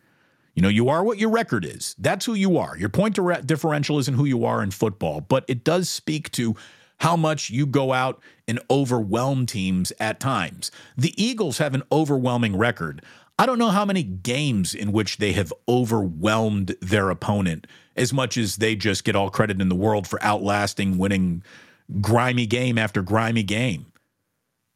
[0.53, 1.95] You know, you are what your record is.
[1.97, 2.77] That's who you are.
[2.77, 6.55] Your point differential isn't who you are in football, but it does speak to
[6.99, 10.69] how much you go out and overwhelm teams at times.
[10.97, 13.01] The Eagles have an overwhelming record.
[13.39, 18.37] I don't know how many games in which they have overwhelmed their opponent as much
[18.37, 21.43] as they just get all credit in the world for outlasting, winning
[22.01, 23.87] grimy game after grimy game.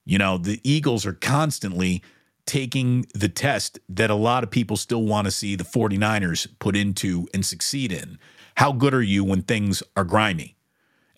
[0.03, 2.01] You know, the Eagles are constantly
[2.45, 6.75] taking the test that a lot of people still want to see the 49ers put
[6.75, 8.19] into and succeed in.
[8.55, 10.55] How good are you when things are grimy?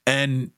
[0.05, 0.51] And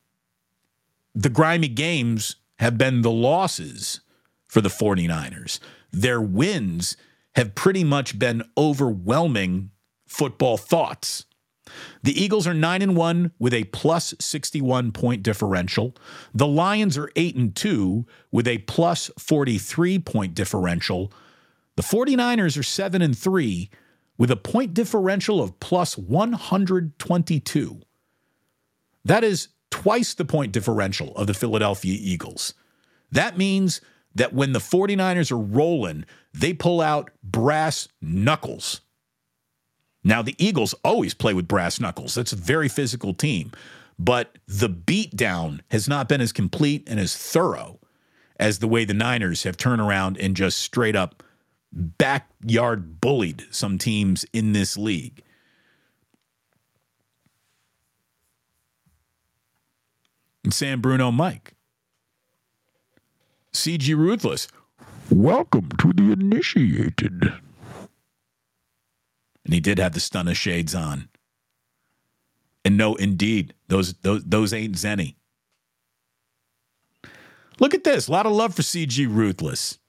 [1.15, 4.01] the grimy games have been the losses
[4.47, 5.59] for the 49ers.
[5.91, 6.95] Their wins
[7.35, 9.71] have pretty much been overwhelming
[10.07, 11.25] football thoughts.
[12.03, 15.95] The Eagles are 9 and 1 with a plus 61 point differential.
[16.33, 21.11] The Lions are 8 and 2 with a plus 43 point differential.
[21.75, 23.69] The 49ers are 7 and 3
[24.17, 27.81] with a point differential of plus 122.
[29.05, 32.53] That is twice the point differential of the Philadelphia Eagles.
[33.11, 33.81] That means
[34.15, 38.81] that when the 49ers are rolling, they pull out brass knuckles.
[40.03, 42.15] Now, the Eagles always play with brass knuckles.
[42.15, 43.51] That's a very physical team.
[43.97, 47.79] But the beatdown has not been as complete and as thorough
[48.39, 51.21] as the way the Niners have turned around and just straight up
[51.71, 55.21] backyard bullied some teams in this league.
[60.45, 61.53] And San Bruno Mike.
[63.51, 64.47] CG Ruthless.
[65.09, 67.33] Welcome to the initiated
[69.49, 71.09] and he did have the stunner shades on.
[72.63, 75.15] And no, indeed, those those those ain't Zenny.
[77.59, 78.07] Look at this.
[78.07, 79.79] A lot of love for CG Ruthless.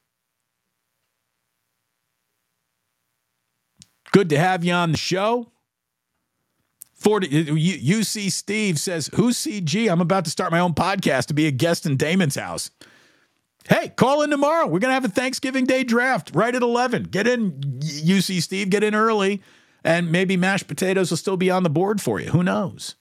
[4.13, 5.53] Good to have you on the show.
[6.95, 9.93] 40 uh, uh, UC Steve says, Who's CG?
[9.93, 12.71] I'm about to start my own podcast to be a guest in Damon's house.
[13.71, 14.67] Hey, call in tomorrow.
[14.67, 17.05] We're going to have a Thanksgiving Day draft right at 11.
[17.05, 19.43] Get in, UC Steve, get in early,
[19.85, 22.31] and maybe mashed potatoes will still be on the board for you.
[22.31, 22.97] Who knows?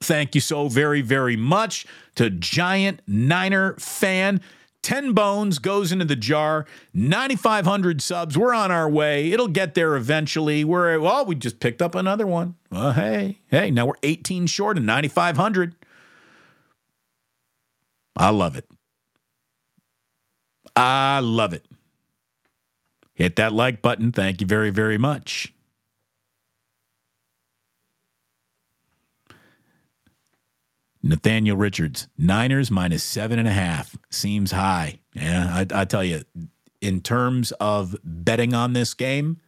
[0.00, 1.84] Thank you so very, very much
[2.14, 4.40] to Giant Niner fan.
[4.82, 6.64] 10 bones goes into the jar.
[6.94, 8.38] 9,500 subs.
[8.38, 9.32] We're on our way.
[9.32, 10.62] It'll get there eventually.
[10.62, 12.54] We're, well, we just picked up another one.
[12.70, 15.74] Well, hey, hey, now we're 18 short of 9,500.
[18.18, 18.68] I love it.
[20.74, 21.64] I love it.
[23.14, 24.12] Hit that like button.
[24.12, 25.52] Thank you very, very much.
[31.02, 34.98] Nathaniel Richards, Niners minus seven and a half seems high.
[35.14, 36.22] Yeah, I, I tell you,
[36.80, 39.40] in terms of betting on this game,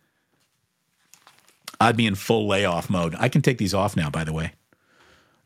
[1.81, 3.15] I'd be in full layoff mode.
[3.19, 4.53] I can take these off now, by the way.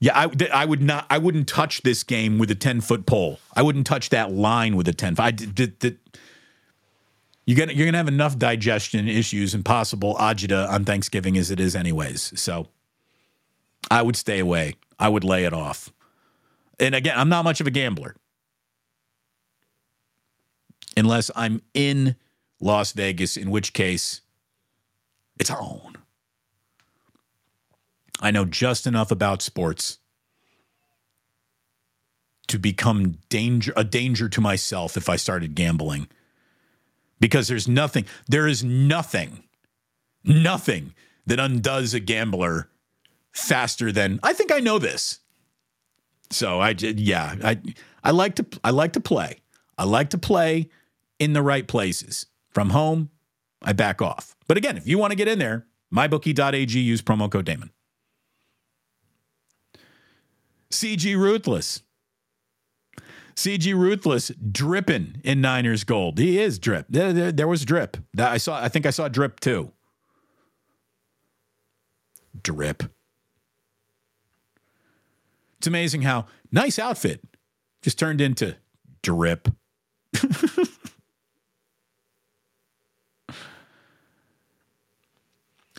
[0.04, 1.06] Yeah, I, I would not.
[1.08, 3.40] I wouldn't touch this game with a ten foot pole.
[3.56, 5.14] I wouldn't touch that line with a ten.
[5.18, 5.98] I did,
[7.46, 11.58] you're gonna you're gonna have enough digestion issues and possible agita on Thanksgiving as it
[11.58, 12.38] is, anyways.
[12.38, 12.68] So
[13.90, 14.74] I would stay away.
[14.98, 15.90] I would lay it off.
[16.78, 18.14] And again, I'm not much of a gambler.
[20.98, 22.16] Unless I'm in
[22.60, 24.20] Las Vegas, in which case
[25.40, 25.93] it's our own.
[28.24, 29.98] I know just enough about sports
[32.46, 36.08] to become danger a danger to myself if I started gambling.
[37.20, 39.44] Because there's nothing, there is nothing,
[40.24, 40.94] nothing
[41.26, 42.70] that undoes a gambler
[43.32, 45.20] faster than I think I know this.
[46.30, 47.60] So I yeah, I
[48.02, 49.40] I like to I like to play.
[49.76, 50.70] I like to play
[51.18, 52.26] in the right places.
[52.48, 53.10] From home,
[53.60, 54.34] I back off.
[54.46, 57.70] But again, if you want to get in there, mybookie.ag use promo code Damon.
[60.74, 61.82] CG Ruthless.
[63.34, 66.18] CG Ruthless dripping in Niners gold.
[66.18, 66.86] He is drip.
[66.88, 67.96] There, there, there was drip.
[68.14, 69.72] That I saw I think I saw drip too.
[72.40, 72.84] Drip.
[75.58, 77.22] It's amazing how nice outfit
[77.82, 78.56] just turned into
[79.02, 79.48] drip.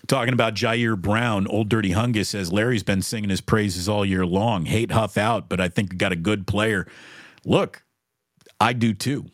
[0.08, 4.26] Talking about Ji'Ayir Brown, Old Dirty Hungus says Larry's been singing his praises all year
[4.26, 4.66] long.
[4.66, 6.88] Hate Huff out, but I think got a good player.
[7.44, 7.84] Look,
[8.60, 9.26] I do too.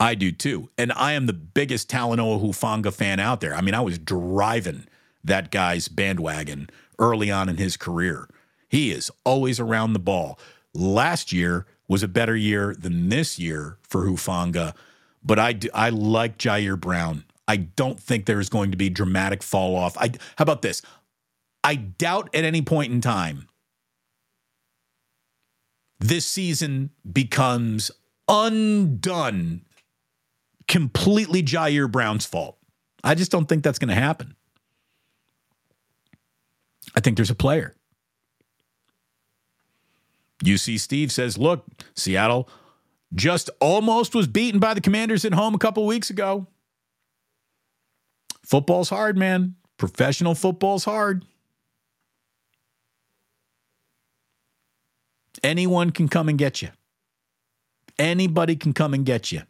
[0.00, 0.70] I do too.
[0.78, 3.54] And I am the biggest Talanoa Hufanga fan out there.
[3.54, 4.86] I mean, I was driving
[5.24, 8.28] that guy's bandwagon early on in his career.
[8.68, 10.38] He is always around the ball.
[10.74, 14.74] Last year was a better year than this year for Hufanga,
[15.22, 17.24] but I, do, I like Ji'Ayir Brown.
[17.48, 19.96] I don't think there is going to be dramatic fall off.
[19.98, 20.82] I, how about this?
[21.64, 23.48] I doubt at any point in time
[26.02, 27.90] this season becomes
[28.28, 29.62] undone
[30.66, 32.58] completely Ji'Ayir Brown's fault.
[33.04, 34.34] I just don't think that's going to happen.
[36.94, 37.76] I think there's a player.
[40.44, 42.48] UC Steve says, look, Seattle
[43.14, 46.48] just almost was beaten by the Commanders at home a couple weeks ago.
[48.44, 49.54] Football's hard, man.
[49.78, 51.24] Professional football's hard.
[55.42, 56.68] Anyone can come and get you.
[57.98, 59.42] Anybody can come and get you.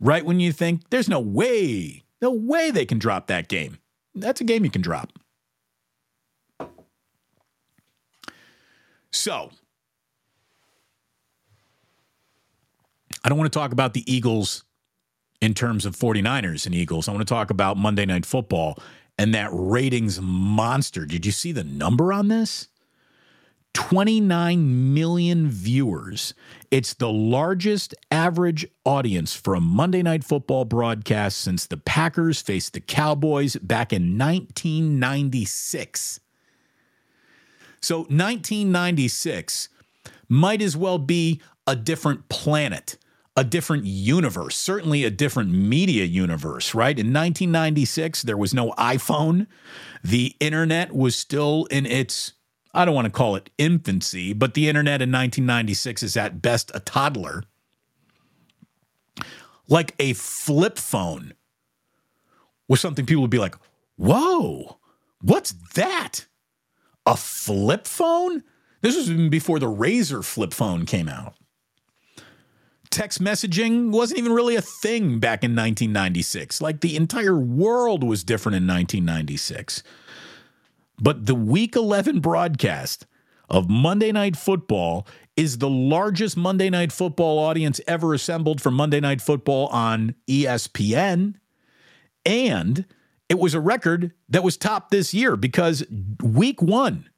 [0.00, 3.78] Right when you think there's no way, no way they can drop that game.
[4.14, 5.12] That's a game you can drop.
[9.12, 9.50] So,
[13.22, 14.64] I don't want to talk about the Eagles
[15.40, 17.08] in terms of 49ers and Eagles.
[17.08, 18.78] I want to talk about Monday Night Football
[19.18, 21.06] and that ratings monster.
[21.06, 22.68] Did you see the number on this?
[23.74, 26.34] 29 million viewers.
[26.70, 32.72] It's the largest average audience for a Monday Night Football broadcast since the Packers faced
[32.72, 36.20] the Cowboys back in 1996.
[37.80, 39.68] So, 1996
[40.28, 42.96] might as well be a different planet
[43.36, 46.98] a different universe, certainly a different media universe, right?
[46.98, 49.46] In 1996, there was no iPhone.
[50.02, 52.32] The internet was still in its,
[52.74, 56.72] I don't want to call it infancy, but the internet in 1996 is at best
[56.74, 57.44] a toddler.
[59.68, 61.34] Like a flip phone
[62.66, 63.54] was something people would be like,
[63.96, 64.78] whoa,
[65.20, 66.26] what's that?
[67.06, 68.42] A flip phone?
[68.80, 71.34] This was even before the Razr flip phone came out
[72.90, 76.60] text messaging wasn't even really a thing back in 1996.
[76.60, 79.82] Like the entire world was different in 1996.
[81.00, 83.06] But the week 11 broadcast
[83.48, 89.00] of Monday Night Football is the largest Monday Night Football audience ever assembled for Monday
[89.00, 91.34] Night Football on ESPN.
[92.26, 92.84] And
[93.28, 95.84] it was a record that was topped this year because
[96.22, 97.08] week one,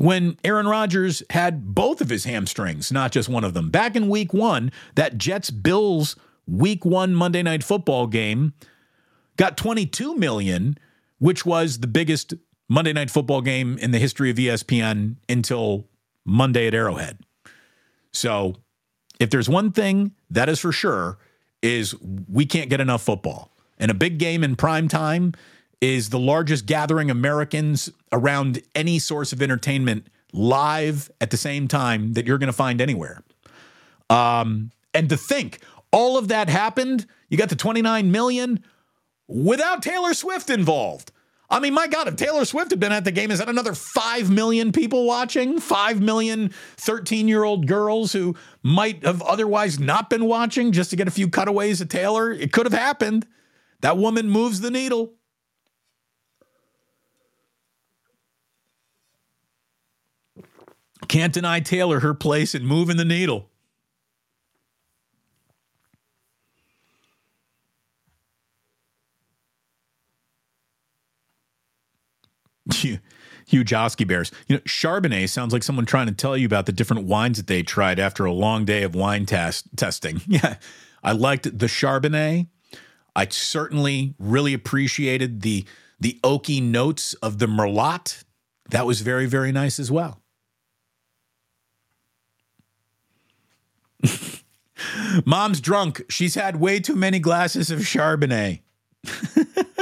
[0.00, 4.08] when Aaron Rodgers had both of his hamstrings, not just one of them, back in
[4.08, 8.54] week one, that Jets Bills week one Monday Night Football game
[9.36, 10.78] got 22 million,
[11.18, 12.32] which was the biggest
[12.66, 15.86] Monday Night Football game in the history of ESPN until
[16.24, 17.18] Monday at Arrowhead.
[18.10, 18.54] So,
[19.18, 21.18] if there's one thing that is for sure
[21.60, 21.94] is
[22.26, 23.52] we can't get enough football.
[23.78, 25.34] And a big game in prime time
[25.80, 32.12] is the largest gathering Americans around any source of entertainment live at the same time
[32.14, 33.22] that you're going to find anywhere.
[34.08, 35.60] Um, and to think
[35.92, 38.64] all of that happened, you got the 29 million
[39.26, 41.12] without Taylor Swift involved.
[41.52, 43.74] I mean, my God, if Taylor Swift had been at the game, is that another
[43.74, 45.58] 5 million people watching?
[45.58, 50.96] 5 million 13 year old girls who might have otherwise not been watching just to
[50.96, 52.30] get a few cutaways of Taylor?
[52.30, 53.26] It could have happened.
[53.80, 55.14] That woman moves the needle.
[61.10, 63.50] Can't deny Taylor her place in moving the needle.
[73.48, 74.30] huge Oski Bears.
[74.46, 77.48] You know, Chardonnay sounds like someone trying to tell you about the different wines that
[77.48, 80.22] they tried after a long day of wine test testing.
[80.28, 80.58] Yeah,
[81.02, 82.46] I liked the Chardonnay.
[83.16, 85.64] I certainly really appreciated the
[85.98, 88.22] the oaky notes of the Merlot.
[88.68, 90.19] That was very very nice as well.
[95.24, 96.02] Mom's drunk.
[96.08, 98.60] She's had way too many glasses of Chardonnay.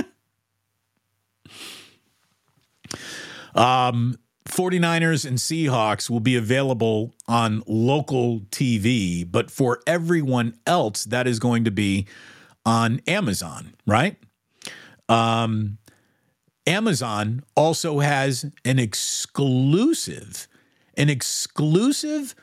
[3.58, 11.26] Um, 49ers and Seahawks will be available on local TV, but for everyone else, that
[11.26, 12.06] is going to be
[12.64, 14.16] on Amazon, right?
[15.08, 15.78] Um,
[16.66, 20.46] Amazon also has an exclusive,
[20.96, 22.34] an exclusive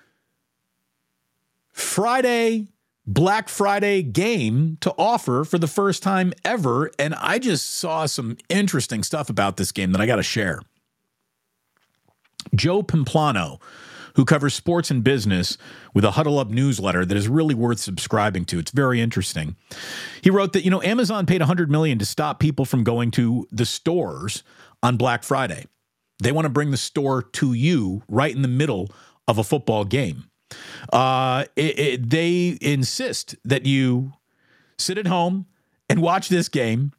[1.75, 2.69] Friday,
[3.05, 6.89] Black Friday game to offer for the first time ever.
[6.97, 10.61] And I just saw some interesting stuff about this game that I got to share.
[12.55, 13.61] Joe Pompliano,
[14.15, 15.57] who covers sports and business
[15.93, 18.57] with a Huddle Up newsletter that is really worth subscribing to.
[18.57, 19.57] It's very interesting.
[20.21, 23.45] He wrote that, you know, Amazon paid 100 million to stop people from going to
[23.51, 24.43] the stores
[24.81, 25.65] on Black Friday.
[26.23, 28.89] They want to bring the store to you right in the middle
[29.27, 30.29] of a football game.
[30.91, 34.13] Uh, it, it, they insist that you
[34.77, 35.45] sit at home
[35.89, 36.91] and watch this game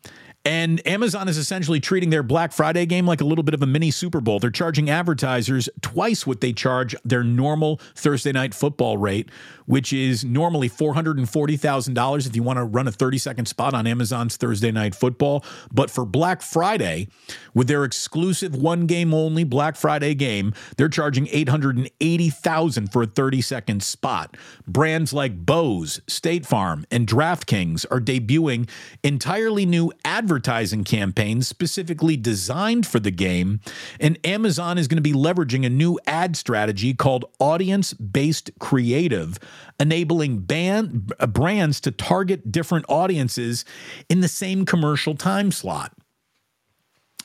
[0.46, 3.66] and Amazon is essentially treating their Black Friday game like a little bit of a
[3.66, 4.38] mini Super Bowl.
[4.38, 9.28] They're charging advertisers twice what they charge their normal Thursday night football rate,
[9.64, 14.36] which is normally $440,000 if you want to run a 30 second spot on Amazon's
[14.36, 15.44] Thursday night football.
[15.72, 17.08] But for Black Friday,
[17.52, 23.40] with their exclusive one game only Black Friday game, they're charging $880,000 for a 30
[23.40, 24.36] second spot.
[24.68, 28.68] Brands like Bose, State Farm, and DraftKings are debuting
[29.02, 33.58] entirely new advertising advertising campaigns specifically designed for the game,
[33.98, 39.38] and Amazon is going to be leveraging a new ad strategy called audience based creative,
[39.80, 43.64] enabling band, uh, brands to target different audiences
[44.10, 45.94] in the same commercial time slot.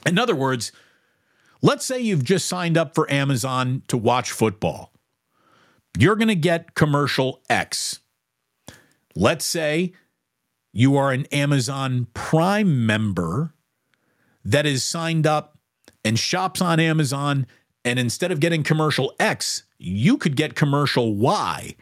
[0.05, 0.72] In other words,
[1.62, 4.93] let's say you've just signed up for Amazon to watch football.
[5.99, 7.99] You're going to get commercial X.
[9.16, 9.91] Let's say
[10.74, 13.53] you are an Amazon Prime member
[14.43, 15.57] that is signed up
[16.03, 17.45] and shops on Amazon,
[17.86, 21.76] and instead of getting commercial X, you could get commercial Y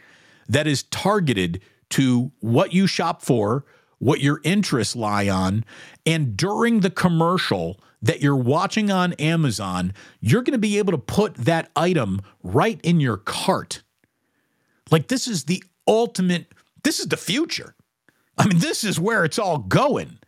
[0.48, 1.60] that is targeted
[1.90, 3.64] to what you shop for,
[3.98, 5.64] what your interests lie on.
[6.04, 10.98] And during the commercial that you're watching on Amazon, you're going to be able to
[10.98, 13.82] put that item right in your cart.
[14.90, 17.74] Like, this is the ultimate, this is the future.
[18.40, 20.18] I mean, this is where it's all going.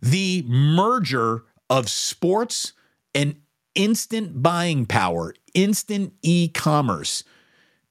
[0.00, 2.72] The merger of sports
[3.14, 3.36] and
[3.76, 7.22] instant buying power, instant e commerce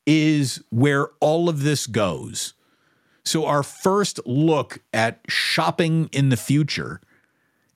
[0.05, 2.53] is where all of this goes.
[3.23, 6.99] So, our first look at shopping in the future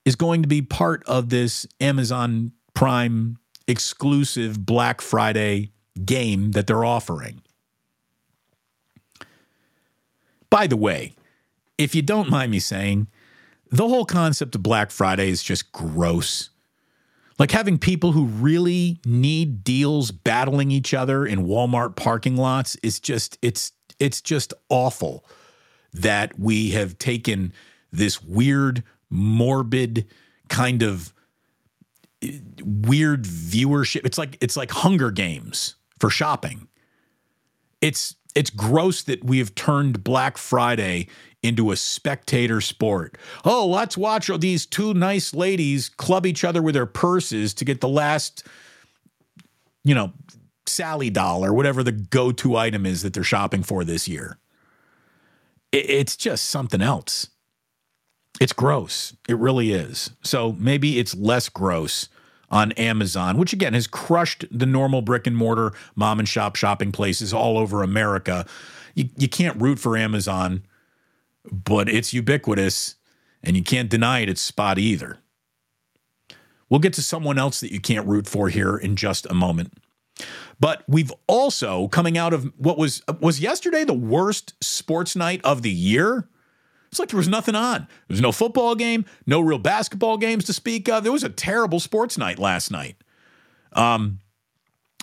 [0.04, 5.72] is going to be part of this Amazon Prime exclusive Black Friday
[6.04, 7.42] game that they're offering.
[10.50, 11.14] By the way,
[11.78, 13.08] if you don't mind me saying,
[13.72, 16.50] the whole concept of Black Friday is just gross.
[17.38, 23.00] Like having people who really need deals battling each other in Walmart parking lots is
[23.00, 25.26] just it's it's just awful
[25.94, 27.54] that we have taken
[27.92, 30.06] this weird morbid
[30.50, 31.14] kind of
[32.22, 34.06] eh, weird viewership.
[34.06, 36.68] It's like it's like Hunger Games for shopping.
[37.82, 41.08] It's it's gross that we have turned Black Friday
[41.46, 43.18] into a spectator sport.
[43.44, 47.82] Oh, let's watch these two nice ladies club each other with their purses to get
[47.82, 48.46] the last,
[49.84, 50.12] you know,
[50.68, 54.38] Sally doll or whatever the go to item is that they're shopping for this year.
[55.72, 57.30] It's just something else.
[58.40, 59.16] It's gross.
[59.28, 60.12] It really is.
[60.24, 62.10] So maybe it's less gross
[62.50, 66.92] on Amazon, which again has crushed the normal brick and mortar mom and shop shopping
[66.92, 68.46] places all over America.
[68.94, 70.64] You, you can't root for Amazon,
[71.52, 72.96] but it's ubiquitous
[73.44, 75.20] and you can't deny it, it's spot either.
[76.70, 79.74] We'll get to someone else that you can't root for here in just a moment.
[80.60, 85.62] But we've also coming out of what was was yesterday the worst sports night of
[85.62, 86.30] the year.
[86.90, 87.82] It's like there was nothing on.
[87.82, 91.04] There was no football game, no real basketball games to speak of.
[91.04, 92.96] There was a terrible sports night last night.
[93.74, 94.20] Um,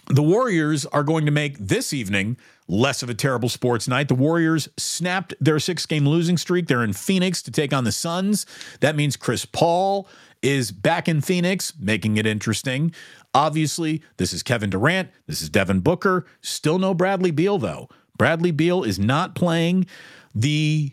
[0.09, 2.39] the Warriors are going to make this evening
[2.69, 4.09] less of a terrible sports night.
[4.09, 6.67] The Warriors snapped their six game losing streak.
[6.67, 8.47] They're in Phoenix to take on the Suns.
[8.81, 10.09] That means Chris Paul
[10.43, 12.93] is back in Phoenix, making it interesting.
[13.35, 15.11] Obviously, this is Kevin Durant.
[15.27, 16.27] This is Devin Booker.
[16.41, 17.89] Still no Bradley Beal, though.
[18.19, 19.87] Bradley Beal is not playing.
[20.35, 20.93] The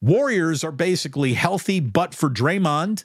[0.00, 3.04] Warriors are basically healthy, but for Draymond.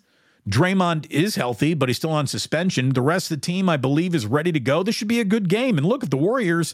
[0.49, 2.89] Draymond is healthy, but he's still on suspension.
[2.89, 4.81] The rest of the team, I believe, is ready to go.
[4.81, 5.77] This should be a good game.
[5.77, 6.73] And look, if the Warriors,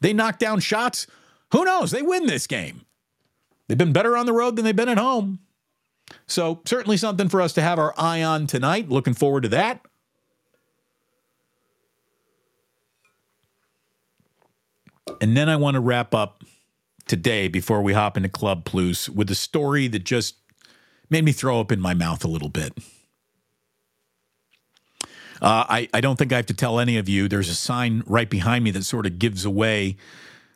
[0.00, 1.06] they knock down shots,
[1.52, 1.90] who knows?
[1.90, 2.82] They win this game.
[3.66, 5.40] They've been better on the road than they've been at home.
[6.26, 8.88] So, certainly something for us to have our eye on tonight.
[8.88, 9.84] Looking forward to that.
[15.20, 16.44] And then I want to wrap up
[17.06, 20.36] today before we hop into Club Plus with a story that just
[21.10, 22.72] made me throw up in my mouth a little bit.
[25.40, 27.28] Uh, I, I don't think I have to tell any of you.
[27.28, 29.96] There's a sign right behind me that sort of gives away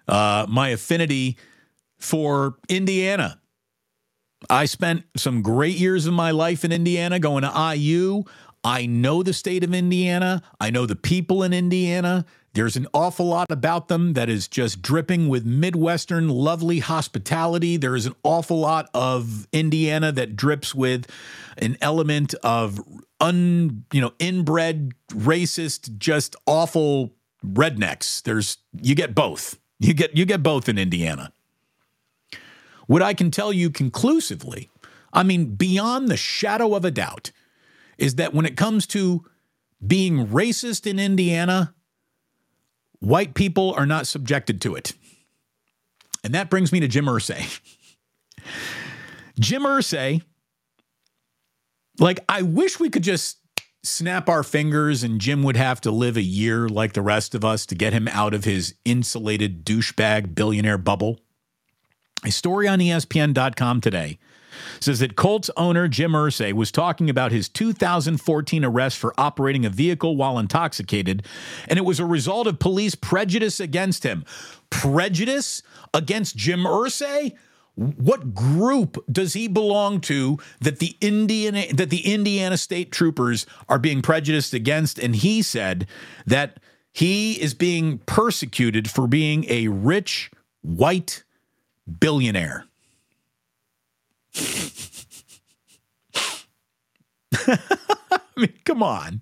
[0.09, 1.37] uh, my affinity
[1.99, 3.41] for Indiana.
[4.51, 8.25] I spent some great years of my life in Indiana going to IU.
[8.65, 10.43] I know the state of Indiana.
[10.61, 12.25] I know the people in Indiana.
[12.55, 17.79] There's an awful lot about them that is just dripping with Midwestern lovely hospitality.
[17.79, 21.11] There is an awful lot of Indiana that drips with
[21.57, 22.79] an element of
[23.21, 28.23] un, you know, inbred, racist, just awful rednecks.
[28.23, 29.59] There's you get both.
[29.79, 31.33] You get you get both in Indiana.
[32.87, 34.69] What I can tell you conclusively,
[35.13, 37.31] I mean beyond the shadow of a doubt,
[37.97, 39.25] is that when it comes to
[39.85, 41.75] being racist in Indiana,
[43.03, 44.93] White people are not subjected to it.
[46.23, 47.61] And that brings me to Jim Irsay.
[49.41, 50.23] Jim Irsay,
[51.99, 53.39] like, I wish we could just
[53.83, 57.45] snap our fingers and Jim would have to live a year like the rest of
[57.45, 61.19] us to get him out of his insulated douchebag billionaire bubble.
[62.25, 64.21] A story on ESPN.com today
[64.81, 69.71] says that Colts owner Jim Irsay was talking about his 2014 arrest for operating a
[69.71, 71.25] vehicle while intoxicated,
[71.69, 74.25] and it was a result of police prejudice against him.
[74.71, 75.63] Prejudice
[75.95, 77.33] against Jim Irsay?
[77.75, 83.79] What group does he belong to that the Indiana that the Indiana State Troopers are
[83.79, 84.99] being prejudiced against?
[84.99, 85.87] And he said
[86.27, 86.59] that
[86.93, 90.31] he is being persecuted for being a rich
[90.61, 91.25] white
[92.01, 92.67] billionaire.
[97.47, 99.21] I mean, come on.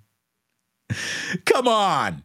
[1.45, 2.25] Come on.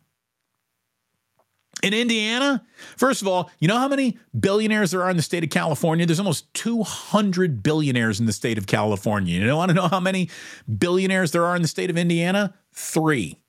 [1.83, 2.65] In Indiana,
[2.97, 6.05] first of all, you know how many billionaires there are in the state of California?
[6.05, 9.35] There's almost 200 billionaires in the state of California.
[9.39, 10.29] You don't want to know how many
[10.77, 12.55] billionaires there are in the state of Indiana?
[12.73, 13.39] Three.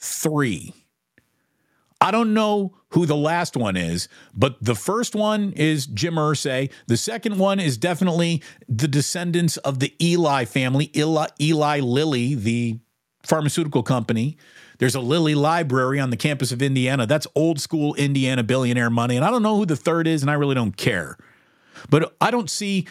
[0.00, 0.74] Three.
[2.02, 6.72] I don't know who the last one is, but the first one is Jim Irsay.
[6.88, 12.80] The second one is definitely the descendants of the Eli family, Eli, Eli Lilly, the
[13.22, 14.36] pharmaceutical company.
[14.78, 17.06] There's a Lilly library on the campus of Indiana.
[17.06, 19.14] That's old school Indiana billionaire money.
[19.14, 21.16] And I don't know who the third is, and I really don't care.
[21.88, 22.88] But I don't see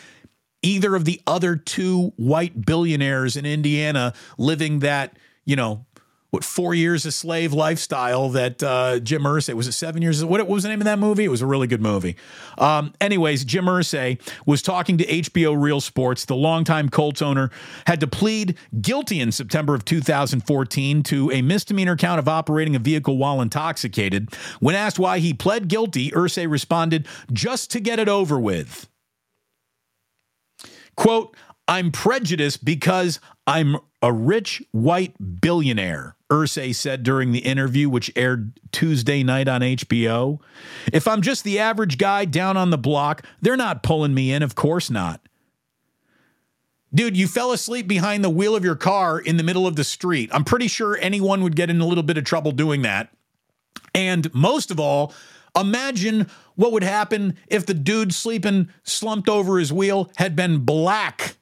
[0.61, 5.85] either of the other two white billionaires in Indiana living that, you know,
[6.31, 10.23] what four years a slave lifestyle that uh, Jim Irsay was it seven years?
[10.23, 11.25] What, what, was the name of that movie?
[11.25, 12.15] It was a really good movie.
[12.57, 16.23] Um, anyways, Jim Irsay was talking to HBO Real Sports.
[16.23, 17.51] The longtime Colts owner
[17.85, 22.79] had to plead guilty in September of 2014 to a misdemeanor count of operating a
[22.79, 24.33] vehicle while intoxicated.
[24.61, 28.87] When asked why he pled guilty, Irsay responded, "Just to get it over with."
[30.95, 31.35] Quote,
[31.67, 38.59] I'm prejudiced because I'm a rich white billionaire, Irsay said during the interview, which aired
[38.71, 40.39] Tuesday night on HBO.
[40.93, 44.43] If I'm just the average guy down on the block, they're not pulling me in,
[44.43, 45.21] of course not.
[46.93, 49.83] Dude, you fell asleep behind the wheel of your car in the middle of the
[49.83, 50.29] street.
[50.33, 53.09] I'm pretty sure anyone would get in a little bit of trouble doing that.
[53.95, 55.13] And most of all,
[55.55, 61.37] imagine what would happen if the dude sleeping slumped over his wheel had been black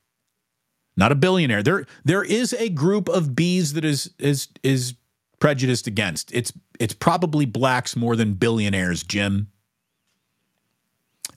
[1.00, 1.64] not a billionaire.
[1.64, 4.96] There there is a group of bees that is is is
[5.40, 6.32] prejudiced against.
[6.34, 9.48] It's it's probably blacks more than billionaires, Jim.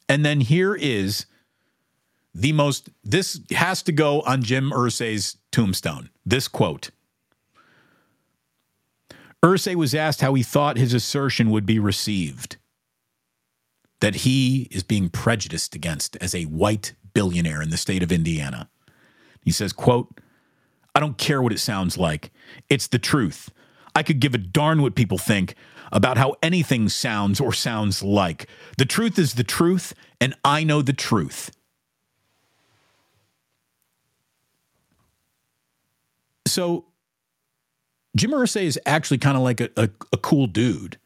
[0.08, 1.26] And then here is
[2.34, 6.10] the most this has to go on Jim Irsay's tombstone.
[6.26, 6.90] This quote.
[9.44, 12.56] Irsay was asked how he thought his assertion would be received.
[14.00, 18.68] That he is being prejudiced against as a white billionaire in the state of Indiana.
[19.42, 20.20] He says, quote,
[20.94, 22.30] I don't care what it sounds like.
[22.68, 23.50] It's the truth.
[23.94, 25.54] I could give a darn what people think
[25.90, 28.48] about how anything sounds or sounds like.
[28.78, 31.50] The truth is the truth, and I know the truth.
[36.46, 36.86] So,
[38.16, 40.98] Jim Irsay is actually kind of like a, a, a cool dude.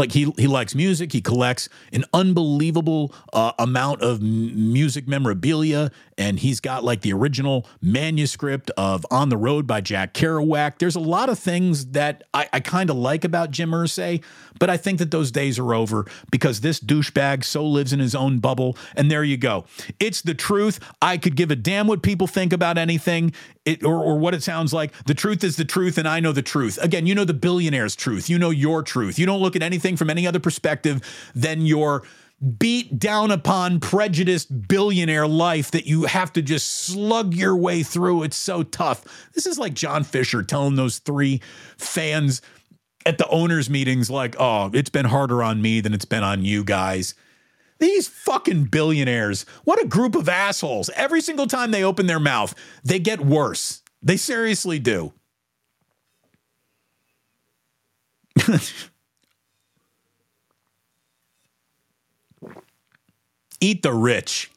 [0.00, 1.12] Like he he likes music.
[1.12, 7.12] He collects an unbelievable uh, amount of m- music memorabilia, and he's got like the
[7.12, 10.78] original manuscript of "On the Road" by Jack Kerouac.
[10.78, 14.24] There's a lot of things that I, I kind of like about Jim Irsay,
[14.58, 18.14] but I think that those days are over because this douchebag so lives in his
[18.14, 18.78] own bubble.
[18.96, 19.66] And there you go.
[19.98, 20.80] It's the truth.
[21.02, 23.34] I could give a damn what people think about anything
[23.64, 24.92] it, or, or what it sounds like.
[25.04, 26.78] The truth is the truth, and I know the truth.
[26.80, 28.30] Again, you know the billionaire's truth.
[28.30, 29.18] You know your truth.
[29.18, 31.00] You don't look at anything from any other perspective
[31.34, 32.02] than your
[32.58, 38.22] beat down upon prejudiced billionaire life that you have to just slug your way through.
[38.22, 39.04] It's so tough.
[39.34, 41.42] This is like John Fisher telling those three
[41.76, 42.40] fans
[43.04, 46.44] at the owners' meetings, like, oh, it's been harder on me than it's been on
[46.44, 47.14] you guys.
[47.80, 50.90] These fucking billionaires, what a group of assholes.
[50.94, 52.54] Every single time they open their mouth,
[52.84, 53.82] they get worse.
[54.02, 55.14] They seriously do.
[63.60, 64.50] Eat the rich.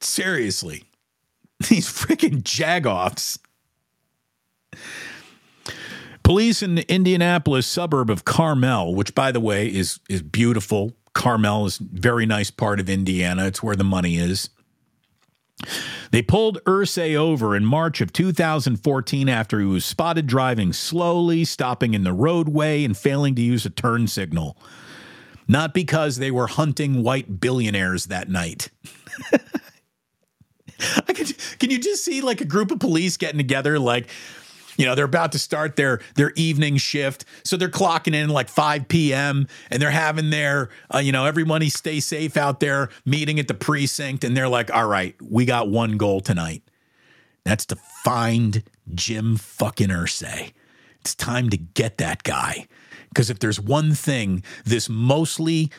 [0.00, 0.84] Seriously.
[1.68, 3.38] These freaking jagoffs.
[6.22, 11.66] Police in the Indianapolis suburb of Carmel, which by the way is is beautiful, Carmel
[11.66, 13.46] is a very nice part of Indiana.
[13.46, 14.50] It's where the money is.
[16.10, 21.94] They pulled Irsay over in March of 2014 after he was spotted driving slowly, stopping
[21.94, 24.56] in the roadway, and failing to use a turn signal.
[25.46, 28.70] Not because they were hunting white billionaires that night.
[31.06, 31.26] I can,
[31.58, 34.08] can you just see like a group of police getting together, like,
[34.80, 37.24] you know they're about to start their their evening shift.
[37.44, 41.68] So they're clocking in like 5 p.m and they're having their uh, you know everybody
[41.68, 44.24] stay safe out there meeting at the precinct.
[44.24, 46.62] And they're like all right we got one goal tonight.
[47.44, 48.62] That's to find
[48.94, 50.52] jim fucking Irsay
[51.00, 52.66] it's time to get that guy.
[53.08, 55.70] Because if there's one thing this mostly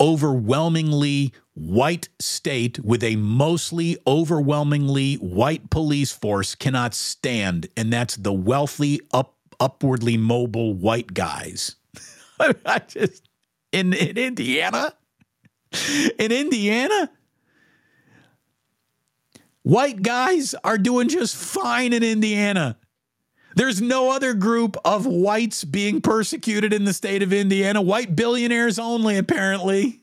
[0.00, 8.32] overwhelmingly white state with a mostly overwhelmingly white police force cannot stand, and that's the
[8.32, 11.76] wealthy, up upwardly mobile white guys.
[12.40, 13.28] I just
[13.72, 14.94] in in Indiana,
[16.18, 17.10] in Indiana,
[19.62, 22.78] white guys are doing just fine in Indiana.
[23.60, 27.82] There's no other group of whites being persecuted in the state of Indiana.
[27.82, 30.00] White billionaires only, apparently.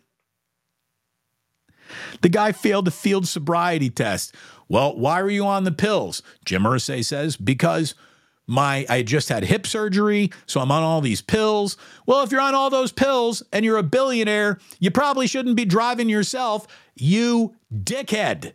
[2.21, 4.35] The guy failed the field sobriety test.
[4.69, 6.21] Well, why were you on the pills?
[6.45, 7.95] Jim Irsay says, because
[8.45, 11.77] my I just had hip surgery, so I'm on all these pills.
[12.05, 15.65] Well, if you're on all those pills and you're a billionaire, you probably shouldn't be
[15.65, 18.53] driving yourself, you dickhead.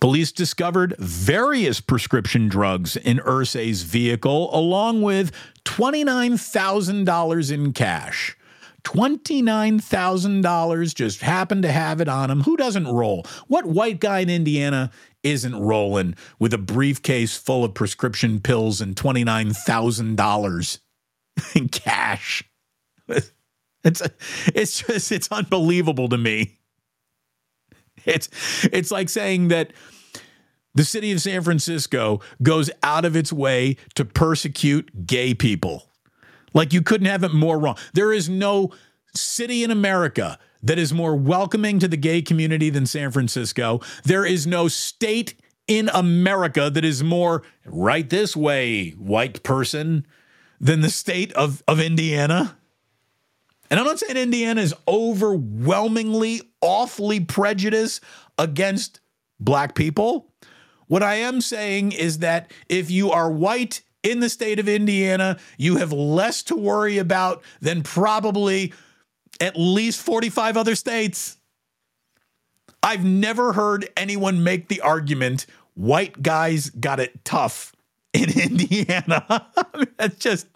[0.00, 5.32] Police discovered various prescription drugs in Irsay's vehicle, along with
[5.64, 8.36] $29,000 in cash.
[8.84, 12.40] $29,000 just happened to have it on him.
[12.42, 13.26] Who doesn't roll?
[13.46, 14.90] What white guy in Indiana
[15.22, 20.78] isn't rolling with a briefcase full of prescription pills and $29,000
[21.54, 22.42] in cash.
[23.82, 24.02] It's
[24.54, 26.59] it's just it's unbelievable to me.
[28.06, 28.28] It's
[28.72, 29.72] it's like saying that
[30.74, 35.88] the city of San Francisco goes out of its way to persecute gay people.
[36.54, 37.76] Like you couldn't have it more wrong.
[37.92, 38.70] There is no
[39.14, 43.80] city in America that is more welcoming to the gay community than San Francisco.
[44.04, 45.34] There is no state
[45.66, 50.06] in America that is more right this way, white person,
[50.60, 52.56] than the state of, of Indiana.
[53.70, 58.02] And I'm not saying Indiana is overwhelmingly, awfully prejudiced
[58.36, 59.00] against
[59.38, 60.32] black people.
[60.88, 65.38] What I am saying is that if you are white in the state of Indiana,
[65.56, 68.72] you have less to worry about than probably
[69.40, 71.36] at least 45 other states.
[72.82, 77.72] I've never heard anyone make the argument white guys got it tough
[78.12, 79.46] in Indiana.
[79.96, 80.48] That's just,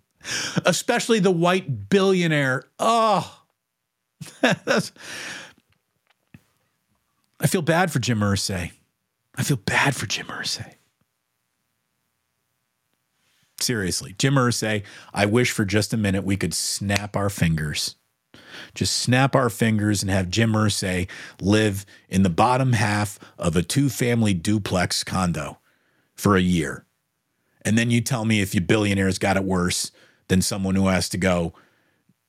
[0.65, 2.65] especially the white billionaire.
[2.79, 3.43] Oh,
[4.41, 4.93] that's,
[7.41, 8.73] I feel bad for Jim Irsay.
[9.37, 10.75] I feel bad for Jim Irsay.
[13.61, 17.97] Seriously, Jim Irsay, I wish for just a minute we could snap our fingers.
[18.75, 21.09] Just snap our fingers and have Jim Irsay
[21.41, 25.59] live in the bottom half of a two family duplex condo
[26.15, 26.85] for a year.
[27.63, 29.91] And then you tell me if you billionaires got it worse
[30.29, 31.55] than someone who has to go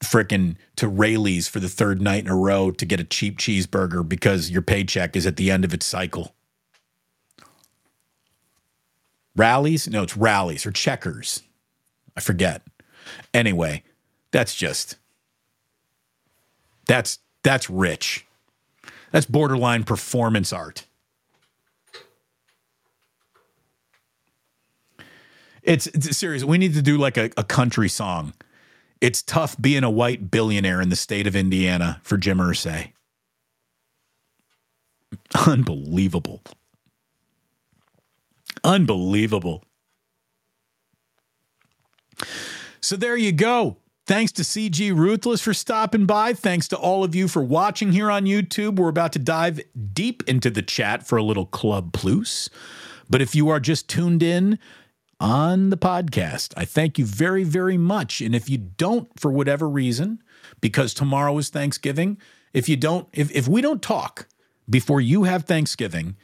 [0.03, 4.07] frickin' to Raley's for the third night in a row to get a cheap cheeseburger
[4.07, 6.35] because your paycheck is at the end of its cycle.
[9.35, 9.87] Rally's?
[9.87, 11.43] No, it's Rally's or checkers.
[12.15, 12.61] I forget.
[13.33, 13.83] Anyway,
[14.31, 14.97] that's just
[16.87, 18.25] that's that's rich.
[19.11, 20.85] That's borderline performance art.
[25.65, 26.43] It's, it's serious.
[26.43, 28.33] We need to do like a, a country song.
[29.01, 32.93] It's tough being a white billionaire in the state of Indiana for Jim Irsay.
[35.47, 36.41] Unbelievable.
[38.63, 39.63] Unbelievable.
[42.79, 43.77] So there you go.
[44.07, 46.33] Thanks to CG Ruthless for stopping by.
[46.33, 48.75] Thanks to all of you for watching here on YouTube.
[48.75, 49.59] We're about to dive
[49.93, 52.49] deep into the chat for a little Club Plus.
[53.09, 54.59] But if you are just tuned in
[55.19, 58.21] on the podcast, I thank you very, very much.
[58.21, 60.21] And if you don't, for whatever reason,
[60.61, 62.17] because tomorrow is Thanksgiving,
[62.53, 64.27] if you don't, if, if we don't talk
[64.69, 66.15] before you have Thanksgiving,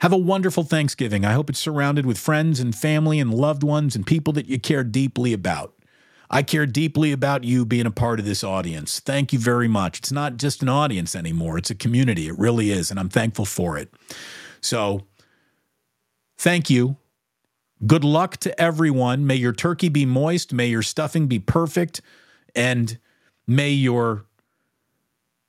[0.00, 1.24] have a wonderful Thanksgiving.
[1.24, 4.58] I hope it's surrounded with friends and family and loved ones and people that you
[4.58, 5.74] care deeply about.
[6.30, 9.00] I care deeply about you being a part of this audience.
[9.00, 9.98] Thank you very much.
[9.98, 12.28] It's not just an audience anymore, it's a community.
[12.28, 12.90] It really is.
[12.90, 13.92] And I'm thankful for it.
[14.60, 15.06] So,
[16.36, 16.96] thank you.
[17.86, 19.26] Good luck to everyone.
[19.26, 20.52] May your turkey be moist.
[20.52, 22.00] May your stuffing be perfect.
[22.54, 22.98] And
[23.46, 24.24] may your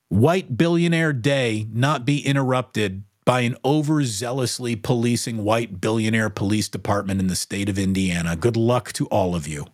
[0.08, 7.26] white billionaire day not be interrupted by an overzealously policing white billionaire police department in
[7.26, 8.36] the state of Indiana.
[8.36, 9.66] Good luck to all of you.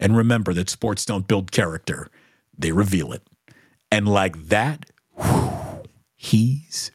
[0.00, 2.08] And remember that sports don't build character,
[2.56, 3.22] they reveal it.
[3.90, 4.86] And like that,
[5.16, 5.82] whew,
[6.14, 6.90] he's